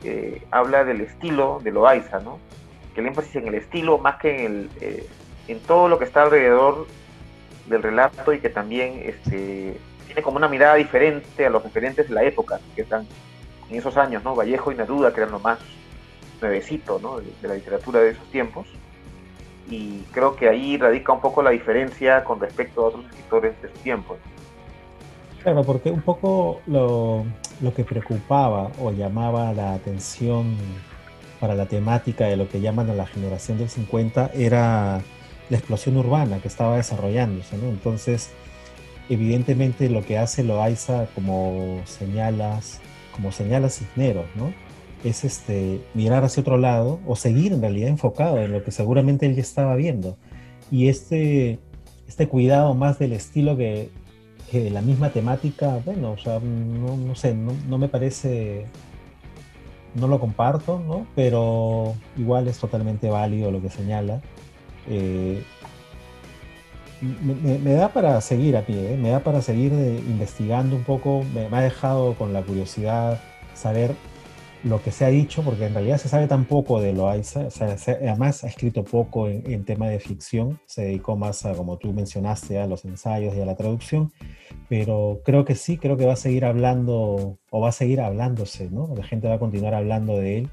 habla 0.51 0.83
del 0.83 1.01
estilo 1.01 1.59
de 1.63 1.71
Loaiza, 1.71 2.19
¿no? 2.19 2.39
que 2.93 3.01
el 3.01 3.07
énfasis 3.07 3.35
en 3.35 3.47
el 3.49 3.55
estilo 3.55 3.97
más 3.97 4.15
que 4.15 4.45
en, 4.45 4.69
el, 4.81 5.03
en 5.47 5.59
todo 5.59 5.89
lo 5.89 5.99
que 5.99 6.05
está 6.05 6.23
alrededor 6.23 6.87
del 7.67 7.83
relato 7.83 8.33
y 8.33 8.39
que 8.39 8.49
también 8.49 9.01
este, 9.03 9.77
tiene 10.05 10.21
como 10.21 10.37
una 10.37 10.47
mirada 10.47 10.75
diferente 10.75 11.45
a 11.45 11.49
los 11.49 11.63
referentes 11.63 12.07
de 12.07 12.15
la 12.15 12.23
época 12.23 12.59
que 12.75 12.81
están 12.81 13.07
en 13.69 13.77
esos 13.77 13.97
años, 13.97 14.23
¿no? 14.23 14.35
Vallejo 14.35 14.71
y 14.71 14.75
Neruda, 14.75 15.11
que 15.11 15.21
eran 15.21 15.31
lo 15.31 15.39
más 15.39 15.59
nuevecito, 16.41 16.99
¿no? 17.01 17.19
De, 17.19 17.47
la 17.47 17.55
literatura 17.55 17.99
de 17.99 18.11
esos 18.11 18.25
tiempos. 18.31 18.67
Y 19.69 20.01
creo 20.11 20.35
que 20.35 20.47
ahí 20.47 20.77
radica 20.77 21.11
un 21.11 21.21
poco 21.21 21.41
la 21.41 21.49
diferencia 21.49 22.23
con 22.23 22.39
respecto 22.39 22.81
a 22.81 22.87
otros 22.89 23.05
escritores 23.05 23.59
de 23.61 23.69
su 23.69 23.77
tiempo. 23.79 24.17
Claro, 25.41 25.63
porque 25.63 25.89
un 25.89 26.01
poco 26.01 26.61
lo, 26.67 27.25
lo 27.61 27.73
que 27.73 27.83
preocupaba 27.83 28.71
o 28.79 28.91
llamaba 28.91 29.53
la 29.53 29.73
atención 29.73 30.55
para 31.39 31.55
la 31.55 31.65
temática 31.65 32.25
de 32.25 32.37
lo 32.37 32.49
que 32.49 32.61
llaman 32.61 32.89
a 32.89 32.93
la 32.93 33.05
generación 33.05 33.57
del 33.57 33.69
50 33.69 34.31
era 34.33 35.01
la 35.49 35.57
explosión 35.57 35.97
urbana 35.97 36.39
que 36.39 36.47
estaba 36.47 36.77
desarrollándose. 36.77 37.55
Entonces, 37.55 38.31
evidentemente 39.09 39.89
lo 39.89 40.03
que 40.03 40.17
hace 40.17 40.43
Loaiza, 40.43 41.07
como 41.13 41.81
señalas, 41.85 42.79
como 43.13 43.31
señala 43.31 43.69
Cisneros, 43.69 44.25
¿no? 44.35 44.53
Es 45.03 45.23
este, 45.23 45.81
mirar 45.93 46.23
hacia 46.23 46.41
otro 46.41 46.57
lado 46.57 46.99
o 47.05 47.15
seguir 47.15 47.53
en 47.53 47.61
realidad 47.61 47.89
enfocado 47.89 48.41
en 48.41 48.51
lo 48.51 48.63
que 48.63 48.71
seguramente 48.71 49.25
él 49.25 49.35
ya 49.35 49.41
estaba 49.41 49.75
viendo. 49.75 50.17
Y 50.71 50.87
este, 50.89 51.59
este 52.07 52.27
cuidado 52.27 52.73
más 52.73 52.97
del 52.97 53.13
estilo 53.13 53.55
que, 53.55 53.91
la 54.53 54.81
misma 54.81 55.09
temática, 55.09 55.79
bueno, 55.83 56.11
o 56.11 56.17
sea, 56.17 56.39
no, 56.39 56.95
no 56.95 57.15
sé, 57.15 57.33
no, 57.33 57.53
no, 57.67 57.77
me 57.77 57.89
parece, 57.89 58.67
no 59.95 60.07
lo 60.07 60.19
comparto, 60.19 60.79
¿no? 60.79 61.07
Pero 61.15 61.93
igual 62.17 62.47
es 62.47 62.57
totalmente 62.57 63.09
válido 63.09 63.51
lo 63.51 63.61
que 63.61 63.69
señala. 63.69 64.21
Eh, 64.87 65.43
me, 67.01 67.73
da 67.73 67.89
para 67.89 68.21
seguir 68.21 68.55
a 68.55 68.61
pie, 68.61 68.93
¿eh? 68.93 68.97
me 68.97 69.09
da 69.09 69.19
para 69.19 69.41
seguir 69.41 69.73
investigando 69.73 70.75
un 70.75 70.83
poco, 70.83 71.23
me, 71.33 71.45
ha 71.45 71.61
dejado 71.61 72.13
con 72.13 72.33
la 72.33 72.41
curiosidad 72.41 73.19
saber 73.53 73.95
lo 74.65 74.81
que 74.81 74.91
se 74.91 75.05
ha 75.05 75.09
dicho, 75.09 75.43
porque 75.43 75.67
en 75.67 75.75
realidad 75.75 75.99
se 75.99 76.09
sabe 76.09 76.25
tan 76.27 76.45
poco 76.45 76.81
de 76.81 76.91
Loaiza, 76.91 77.41
o 77.41 77.51
sea, 77.51 77.77
además 77.87 78.43
ha 78.43 78.47
escrito 78.47 78.83
poco 78.83 79.27
en, 79.27 79.63
tema 79.63 79.87
de 79.87 79.99
ficción, 79.99 80.59
se 80.65 80.85
dedicó 80.85 81.15
más 81.15 81.45
a, 81.45 81.53
como 81.53 81.77
tú 81.77 81.93
mencionaste, 81.93 82.59
a 82.59 82.65
los 82.65 82.83
ensayos 82.83 83.35
y 83.35 83.41
a 83.41 83.45
la 83.45 83.55
traducción, 83.55 84.11
pero 84.67 85.21
creo 85.23 85.45
que 85.45 85.53
sí, 85.53 85.77
creo 85.77 85.97
que 85.97 86.07
va 86.07 86.13
a 86.13 86.17
seguir 86.17 86.45
hablando, 86.45 87.37
o 87.51 87.61
va 87.61 87.69
a 87.69 87.71
seguir 87.71 88.01
hablándose, 88.01 88.71
¿no? 88.71 88.91
La 88.95 89.03
gente 89.03 89.27
va 89.27 89.35
a 89.35 89.39
continuar 89.39 89.75
hablando 89.75 90.17
de 90.17 90.39
él, 90.39 90.49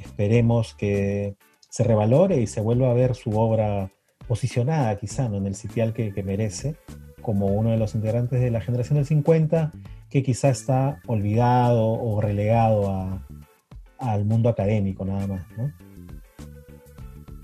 esperemos 0.00 0.74
que 0.74 1.34
se 1.68 1.82
revalore 1.82 2.40
y 2.40 2.46
se 2.46 2.60
vuelva 2.60 2.92
a 2.92 2.94
ver 2.94 3.16
su 3.16 3.36
obra 3.36 3.90
posicionada 4.28 4.96
quizá 4.96 5.28
¿no? 5.28 5.38
en 5.38 5.46
el 5.46 5.56
sitial 5.56 5.92
que, 5.92 6.14
que, 6.14 6.22
merece, 6.22 6.76
como 7.20 7.46
uno 7.46 7.70
de 7.70 7.78
los 7.78 7.96
integrantes 7.96 8.40
de 8.40 8.52
la 8.52 8.60
generación 8.60 8.96
del 8.96 9.06
50, 9.06 9.72
que 10.08 10.22
quizá 10.22 10.50
está 10.50 11.00
olvidado 11.06 11.88
o 11.88 12.20
relegado 12.20 12.90
a, 12.90 13.26
al 13.98 14.24
mundo 14.24 14.48
académico 14.48 15.04
nada 15.04 15.26
más. 15.26 15.46
¿no? 15.56 15.72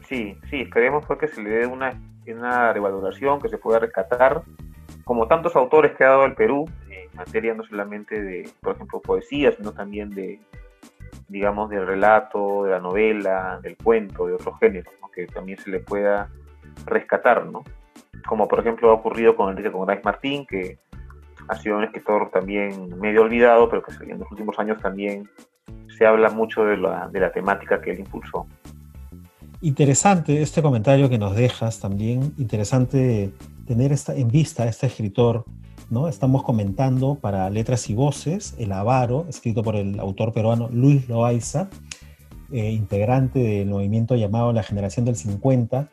Sí, 0.08 0.36
sí, 0.50 0.62
esperemos 0.62 1.04
que 1.18 1.28
se 1.28 1.42
le 1.42 1.50
dé 1.50 1.66
una, 1.66 2.00
una 2.26 2.72
revaloración, 2.72 3.40
que 3.40 3.48
se 3.48 3.58
pueda 3.58 3.78
rescatar, 3.78 4.42
como 5.04 5.26
tantos 5.26 5.56
autores 5.56 5.96
que 5.96 6.04
ha 6.04 6.10
dado 6.10 6.24
el 6.26 6.34
Perú, 6.34 6.68
en 6.88 7.16
materia 7.16 7.54
no 7.54 7.64
solamente 7.64 8.22
de, 8.22 8.48
por 8.60 8.74
ejemplo, 8.74 9.00
poesía, 9.00 9.52
sino 9.52 9.72
también 9.72 10.10
de, 10.10 10.40
digamos, 11.28 11.70
del 11.70 11.86
relato, 11.86 12.64
de 12.64 12.70
la 12.70 12.78
novela, 12.78 13.58
del 13.62 13.76
cuento, 13.76 14.26
de 14.26 14.34
otros 14.34 14.58
géneros, 14.60 14.92
¿no? 15.00 15.10
que 15.10 15.26
también 15.26 15.58
se 15.58 15.70
le 15.70 15.80
pueda 15.80 16.28
rescatar, 16.86 17.46
¿no? 17.46 17.64
Como 18.26 18.46
por 18.46 18.60
ejemplo 18.60 18.90
ha 18.90 18.94
ocurrido 18.94 19.34
con 19.34 19.50
Enrique 19.50 19.72
Conrad 19.72 20.02
Martín, 20.04 20.46
que 20.46 20.78
ha 21.48 21.56
sido 21.56 21.76
un 21.76 21.84
escritor 21.84 22.30
también 22.30 22.98
medio 23.00 23.22
olvidado, 23.22 23.68
pero 23.68 23.82
que 23.82 23.92
en 24.04 24.20
los 24.20 24.30
últimos 24.30 24.58
años 24.58 24.80
también 24.80 25.28
se 25.96 26.06
habla 26.06 26.30
mucho 26.30 26.64
de 26.64 26.76
la, 26.76 27.08
de 27.08 27.20
la 27.20 27.32
temática 27.32 27.80
que 27.80 27.92
él 27.92 28.00
impulsó. 28.00 28.46
Interesante 29.60 30.42
este 30.42 30.60
comentario 30.60 31.08
que 31.08 31.18
nos 31.18 31.36
dejas 31.36 31.78
también, 31.78 32.34
interesante 32.36 33.32
tener 33.66 33.92
esta, 33.92 34.14
en 34.14 34.28
vista 34.28 34.64
a 34.64 34.66
este 34.66 34.88
escritor, 34.88 35.44
¿no? 35.88 36.08
Estamos 36.08 36.42
comentando 36.42 37.14
para 37.14 37.48
Letras 37.48 37.88
y 37.88 37.94
Voces, 37.94 38.56
El 38.58 38.72
Avaro, 38.72 39.26
escrito 39.28 39.62
por 39.62 39.76
el 39.76 40.00
autor 40.00 40.32
peruano 40.32 40.68
Luis 40.72 41.08
Loaiza, 41.08 41.68
eh, 42.50 42.72
integrante 42.72 43.38
del 43.38 43.68
movimiento 43.68 44.16
llamado 44.16 44.52
La 44.52 44.62
Generación 44.62 45.04
del 45.04 45.16
50, 45.16 45.88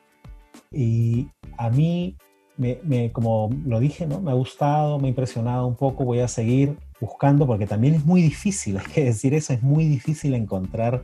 y 0.71 1.27
a 1.57 1.69
mí, 1.69 2.15
me, 2.59 3.11
como 3.11 3.49
lo 3.65 3.79
dije, 3.79 4.05
¿no? 4.05 4.19
me 4.19 4.31
ha 4.31 4.33
gustado, 4.33 4.99
me 4.99 5.07
ha 5.07 5.09
impresionado 5.09 5.65
un 5.65 5.75
poco, 5.75 6.03
voy 6.03 6.19
a 6.19 6.27
seguir 6.27 6.75
buscando 6.99 7.47
porque 7.47 7.65
también 7.65 7.95
es 7.95 8.05
muy 8.05 8.21
difícil, 8.21 8.77
hay 8.85 8.85
que 8.93 9.05
decir 9.05 9.33
eso, 9.33 9.53
es 9.53 9.63
muy 9.63 9.85
difícil 9.85 10.33
encontrar 10.33 11.03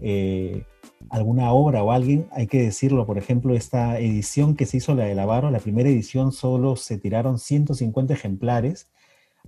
eh, 0.00 0.64
alguna 1.08 1.52
obra 1.52 1.82
o 1.82 1.90
alguien, 1.90 2.26
hay 2.32 2.46
que 2.46 2.62
decirlo, 2.62 3.06
por 3.06 3.16
ejemplo, 3.16 3.54
esta 3.54 3.98
edición 3.98 4.54
que 4.54 4.66
se 4.66 4.76
hizo 4.76 4.94
la 4.94 5.04
de 5.04 5.14
Lavaro, 5.14 5.50
la 5.50 5.58
primera 5.58 5.88
edición 5.88 6.32
solo 6.32 6.76
se 6.76 6.98
tiraron 6.98 7.38
150 7.38 8.12
ejemplares, 8.12 8.90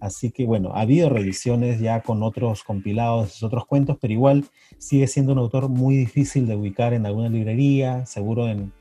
así 0.01 0.31
que 0.31 0.47
bueno, 0.47 0.73
ha 0.75 0.81
habido 0.81 1.11
reediciones 1.11 1.81
ya 1.81 2.01
con 2.01 2.23
otros 2.23 2.65
compilados, 2.65 3.43
otros 3.43 3.67
cuentos, 3.67 3.99
pero 4.01 4.15
igual 4.15 4.47
sigue 4.79 5.07
siendo 5.07 5.33
un 5.33 5.39
autor 5.39 5.69
muy 5.69 5.97
difícil 5.97 6.47
de 6.47 6.57
ubicar 6.57 6.95
en 6.95 7.05
alguna 7.05 7.29
librería, 7.29 8.07
seguro 8.07 8.49
en 8.49 8.73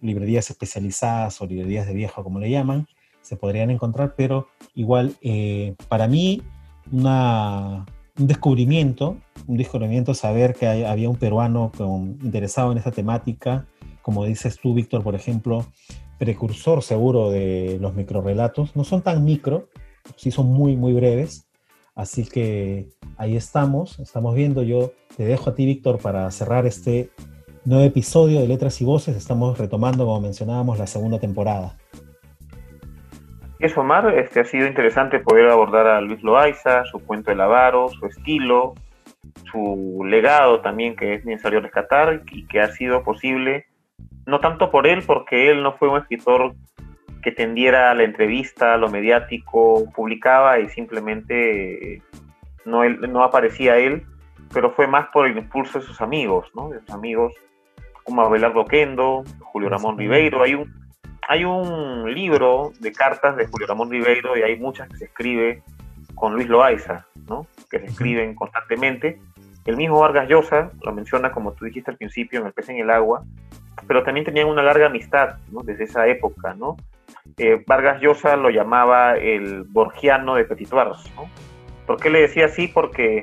librerías 0.00 0.50
especializadas 0.50 1.40
o 1.40 1.46
librerías 1.46 1.86
de 1.86 1.94
viejo, 1.94 2.22
como 2.24 2.38
le 2.38 2.50
llaman, 2.50 2.86
se 3.22 3.36
podrían 3.36 3.70
encontrar, 3.70 4.14
pero 4.16 4.48
igual 4.74 5.14
eh, 5.20 5.74
para 5.88 6.08
mí 6.08 6.42
un 6.90 7.86
descubrimiento, 8.16 9.16
un 9.46 9.56
descubrimiento 9.56 10.14
saber 10.14 10.54
que 10.54 10.66
había 10.66 11.08
un 11.08 11.16
peruano 11.16 11.70
interesado 12.22 12.72
en 12.72 12.78
esta 12.78 12.90
temática, 12.90 13.66
como 14.02 14.24
dices 14.24 14.58
tú, 14.60 14.74
Víctor, 14.74 15.02
por 15.02 15.14
ejemplo, 15.14 15.66
precursor 16.18 16.82
seguro 16.82 17.30
de 17.30 17.78
los 17.80 17.94
microrelatos, 17.94 18.74
no 18.76 18.84
son 18.84 19.02
tan 19.02 19.24
micro, 19.24 19.68
sí 20.16 20.30
son 20.30 20.46
muy, 20.46 20.76
muy 20.76 20.92
breves, 20.92 21.48
así 21.94 22.24
que 22.24 22.88
ahí 23.16 23.36
estamos, 23.36 23.98
estamos 24.00 24.34
viendo, 24.34 24.62
yo 24.62 24.92
te 25.16 25.24
dejo 25.24 25.50
a 25.50 25.54
ti, 25.54 25.66
Víctor, 25.66 25.98
para 25.98 26.30
cerrar 26.30 26.66
este 26.66 27.10
nuevo 27.64 27.84
episodio 27.84 28.40
de 28.40 28.48
Letras 28.48 28.80
y 28.80 28.84
Voces. 28.84 29.16
Estamos 29.16 29.58
retomando, 29.58 30.04
como 30.04 30.20
mencionábamos, 30.20 30.78
la 30.78 30.86
segunda 30.86 31.18
temporada. 31.18 31.76
Es 33.58 33.76
Omar, 33.76 34.18
este, 34.18 34.40
ha 34.40 34.44
sido 34.44 34.66
interesante 34.66 35.18
poder 35.18 35.48
abordar 35.48 35.86
a 35.86 36.00
Luis 36.00 36.22
Loaiza, 36.22 36.84
su 36.86 36.98
cuento 37.00 37.30
de 37.30 37.36
Lavaro, 37.36 37.88
su 37.88 38.06
estilo, 38.06 38.74
su 39.50 40.02
legado 40.06 40.60
también 40.60 40.96
que 40.96 41.14
es 41.14 41.24
necesario 41.26 41.60
rescatar 41.60 42.22
y 42.30 42.46
que 42.46 42.60
ha 42.60 42.68
sido 42.72 43.02
posible, 43.02 43.66
no 44.24 44.40
tanto 44.40 44.70
por 44.70 44.86
él, 44.86 45.02
porque 45.06 45.50
él 45.50 45.62
no 45.62 45.76
fue 45.76 45.90
un 45.90 45.98
escritor 45.98 46.54
que 47.22 47.32
tendiera 47.32 47.90
a 47.90 47.94
la 47.94 48.04
entrevista, 48.04 48.72
a 48.72 48.78
lo 48.78 48.88
mediático, 48.88 49.84
publicaba 49.94 50.58
y 50.58 50.70
simplemente 50.70 52.02
no, 52.64 52.88
no 52.88 53.22
aparecía 53.22 53.76
él, 53.76 54.06
pero 54.54 54.70
fue 54.70 54.86
más 54.86 55.08
por 55.12 55.26
el 55.26 55.36
impulso 55.36 55.80
de 55.80 55.84
sus 55.84 56.00
amigos, 56.00 56.50
¿no? 56.54 56.70
de 56.70 56.80
sus 56.80 56.90
amigos 56.90 57.34
como 58.10 58.22
Abelardo 58.22 58.66
Julio 59.38 59.68
Ramón 59.68 59.96
Ribeiro. 59.96 60.42
Hay 60.42 60.54
un, 60.54 60.74
hay 61.28 61.44
un 61.44 62.12
libro 62.12 62.72
de 62.80 62.92
cartas 62.92 63.36
de 63.36 63.46
Julio 63.46 63.68
Ramón 63.68 63.88
Ribeiro 63.88 64.36
y 64.36 64.42
hay 64.42 64.58
muchas 64.58 64.88
que 64.88 64.96
se 64.96 65.04
escribe 65.04 65.62
con 66.16 66.34
Luis 66.34 66.48
Loaiza, 66.48 67.06
¿no? 67.28 67.46
que 67.70 67.78
se 67.78 67.86
escriben 67.86 68.34
constantemente. 68.34 69.20
El 69.64 69.76
mismo 69.76 70.00
Vargas 70.00 70.28
Llosa 70.28 70.72
lo 70.82 70.92
menciona, 70.92 71.30
como 71.30 71.52
tú 71.52 71.66
dijiste 71.66 71.92
al 71.92 71.98
principio, 71.98 72.40
en 72.40 72.46
El 72.46 72.52
pez 72.52 72.68
en 72.68 72.78
el 72.78 72.90
agua, 72.90 73.22
pero 73.86 74.02
también 74.02 74.26
tenían 74.26 74.48
una 74.48 74.62
larga 74.62 74.86
amistad 74.86 75.36
¿no? 75.52 75.62
desde 75.62 75.84
esa 75.84 76.08
época. 76.08 76.54
¿no? 76.54 76.76
Eh, 77.36 77.62
Vargas 77.64 78.00
Llosa 78.00 78.34
lo 78.34 78.50
llamaba 78.50 79.14
el 79.14 79.62
borgiano 79.62 80.34
de 80.34 80.44
Petituars. 80.44 81.12
¿no? 81.14 81.30
¿Por 81.86 82.00
qué 82.00 82.10
le 82.10 82.22
decía 82.22 82.46
así? 82.46 82.66
Porque 82.66 83.22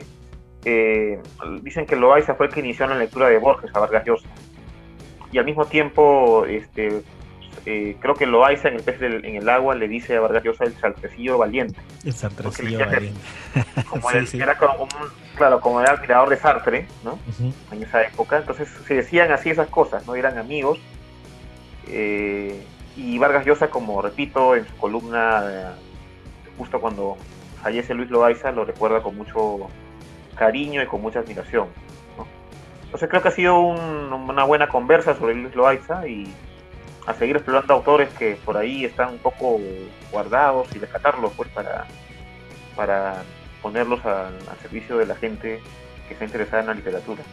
eh, 0.64 1.22
dicen 1.62 1.86
que 1.86 1.98
Loaiza 1.98 2.36
fue 2.36 2.46
el 2.46 2.54
que 2.54 2.62
inició 2.62 2.88
la 2.88 2.96
lectura 2.96 3.28
de 3.28 3.38
Borges 3.38 3.76
a 3.76 3.80
Vargas 3.80 4.06
Llosa 4.06 4.30
y 5.38 5.40
al 5.40 5.46
mismo 5.46 5.66
tiempo, 5.66 6.48
este, 6.48 7.04
eh, 7.68 7.96
creo 8.00 8.16
que 8.16 8.26
Loaiza 8.26 8.70
en 8.70 8.74
el 8.74 8.82
pez 8.82 9.00
en 9.00 9.36
el 9.36 9.48
agua 9.48 9.76
le 9.76 9.88
dice 9.88 10.18
a 10.18 10.22
Vargas 10.22 10.44
Llosa 10.44 10.64
el 10.64 10.76
saltecillo 10.76 11.38
valiente. 11.38 11.80
El 12.04 12.14
saltecillo 12.14 12.80
valiente. 12.80 13.20
como 13.88 14.10
Era 14.34 14.58
como 14.58 14.86
un, 14.86 14.90
claro, 15.36 15.62
como 15.62 15.80
era 15.80 15.92
admirador 15.92 16.30
de 16.30 16.38
Sartre, 16.38 16.88
¿no? 17.04 17.20
En 17.72 17.84
esa 17.84 18.02
época. 18.02 18.38
Entonces 18.38 18.68
se 18.88 18.96
decían 18.96 19.32
así 19.32 19.52
esas 19.52 19.68
cosas, 19.68 20.08
¿no? 20.08 20.16
Eran 20.16 20.40
amigos. 20.40 20.80
Eh, 21.88 22.60
y 22.96 23.20
Vargas 23.20 23.46
Llosa, 23.46 23.70
como 23.70 24.02
repito, 24.02 24.56
en 24.56 24.68
su 24.68 24.76
columna, 24.78 25.44
eh, 25.46 25.66
justo 26.58 26.82
cuando 26.82 27.16
fallece 27.62 27.94
Luis 27.94 28.10
Loaiza, 28.10 28.52
lo 28.52 28.66
recuerda 28.66 29.04
con 29.04 29.16
mucho 29.16 29.70
cariño 30.34 30.82
y 30.82 30.88
con 30.88 31.04
mucha 31.04 31.20
admiración. 31.20 31.68
Entonces 32.88 33.10
creo 33.10 33.22
que 33.22 33.28
ha 33.28 33.32
sido 33.32 33.60
una 33.60 34.46
buena 34.46 34.70
conversa 34.70 35.14
sobre 35.14 35.36
Luis 35.36 35.54
Loaiza 35.54 36.08
y 36.08 36.26
a 37.06 37.14
seguir 37.14 37.36
explorando 37.36 37.74
autores 37.74 38.10
que 38.18 38.38
por 38.46 38.56
ahí 38.56 38.86
están 38.86 39.14
un 39.14 39.20
poco 39.20 39.60
guardados 40.10 40.74
y 40.74 40.80
rescatarlos 40.80 41.34
pues 41.36 41.50
para, 41.50 41.86
para 42.78 43.24
ponerlos 43.62 44.06
al 44.06 44.34
servicio 44.62 44.98
de 44.98 45.06
la 45.06 45.16
gente 45.16 45.62
que 46.08 46.14
está 46.14 46.24
interesada 46.26 46.62
en 46.62 46.68
la 46.68 46.74
literatura. 46.74 47.24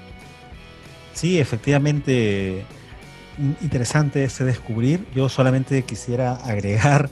Sí, 1.12 1.38
efectivamente, 1.38 2.64
interesante 3.60 4.24
ese 4.24 4.44
descubrir. 4.44 5.06
Yo 5.14 5.28
solamente 5.28 5.84
quisiera 5.84 6.32
agregar, 6.34 7.10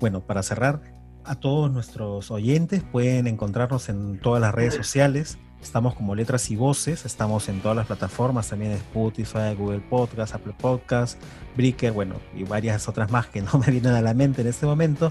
bueno, 0.00 0.20
para 0.20 0.42
cerrar, 0.42 0.80
a 1.22 1.34
todos 1.34 1.70
nuestros 1.70 2.30
oyentes 2.30 2.82
pueden 2.82 3.26
encontrarnos 3.26 3.90
en 3.90 4.18
todas 4.18 4.40
las 4.40 4.54
redes 4.54 4.74
sociales 4.74 5.38
Estamos 5.64 5.94
como 5.94 6.14
Letras 6.14 6.50
y 6.50 6.56
Voces, 6.56 7.06
estamos 7.06 7.48
en 7.48 7.60
todas 7.60 7.74
las 7.74 7.86
plataformas, 7.86 8.50
también 8.50 8.72
Spotify, 8.72 9.54
Google 9.56 9.80
Podcast, 9.80 10.34
Apple 10.34 10.52
Podcast, 10.60 11.18
Breaker, 11.56 11.90
bueno, 11.90 12.16
y 12.36 12.44
varias 12.44 12.86
otras 12.86 13.10
más 13.10 13.28
que 13.28 13.40
no 13.42 13.58
me 13.58 13.72
vienen 13.72 13.94
a 13.94 14.02
la 14.02 14.12
mente 14.12 14.42
en 14.42 14.48
este 14.48 14.66
momento. 14.66 15.10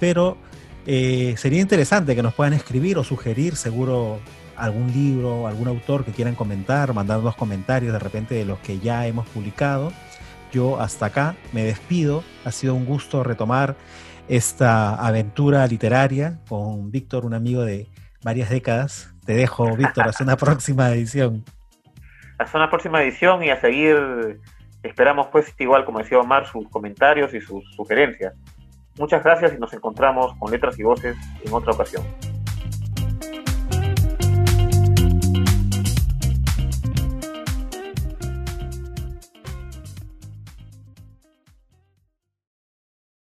Pero 0.00 0.36
eh, 0.84 1.36
sería 1.38 1.60
interesante 1.60 2.16
que 2.16 2.24
nos 2.24 2.34
puedan 2.34 2.54
escribir 2.54 2.98
o 2.98 3.04
sugerir, 3.04 3.54
seguro, 3.54 4.18
algún 4.56 4.92
libro, 4.92 5.46
algún 5.46 5.68
autor 5.68 6.04
que 6.04 6.10
quieran 6.10 6.34
comentar, 6.34 6.92
mandarnos 6.92 7.36
comentarios 7.36 7.92
de 7.92 8.00
repente 8.00 8.34
de 8.34 8.44
los 8.44 8.58
que 8.58 8.80
ya 8.80 9.06
hemos 9.06 9.28
publicado. 9.28 9.92
Yo 10.52 10.80
hasta 10.80 11.06
acá 11.06 11.36
me 11.52 11.62
despido. 11.62 12.24
Ha 12.44 12.50
sido 12.50 12.74
un 12.74 12.84
gusto 12.84 13.22
retomar 13.22 13.76
esta 14.26 14.96
aventura 14.96 15.64
literaria 15.68 16.40
con 16.48 16.90
Víctor, 16.90 17.24
un 17.24 17.34
amigo 17.34 17.62
de 17.62 17.86
varias 18.24 18.50
décadas. 18.50 19.13
Te 19.24 19.34
dejo, 19.34 19.74
Víctor, 19.76 20.08
hasta 20.08 20.24
una 20.24 20.36
próxima 20.36 20.90
edición. 20.90 21.44
Hasta 22.38 22.58
una 22.58 22.68
próxima 22.68 23.02
edición 23.02 23.42
y 23.42 23.50
a 23.50 23.60
seguir, 23.60 24.40
esperamos 24.82 25.28
pues 25.32 25.54
igual 25.58 25.84
como 25.84 26.00
decía 26.00 26.18
Omar, 26.18 26.46
sus 26.46 26.68
comentarios 26.68 27.32
y 27.32 27.40
sus 27.40 27.64
sugerencias. 27.74 28.34
Muchas 28.98 29.22
gracias 29.24 29.54
y 29.54 29.58
nos 29.58 29.72
encontramos 29.72 30.34
con 30.38 30.50
letras 30.52 30.78
y 30.78 30.82
voces 30.82 31.16
en 31.44 31.52
otra 31.52 31.72
ocasión. 31.72 32.04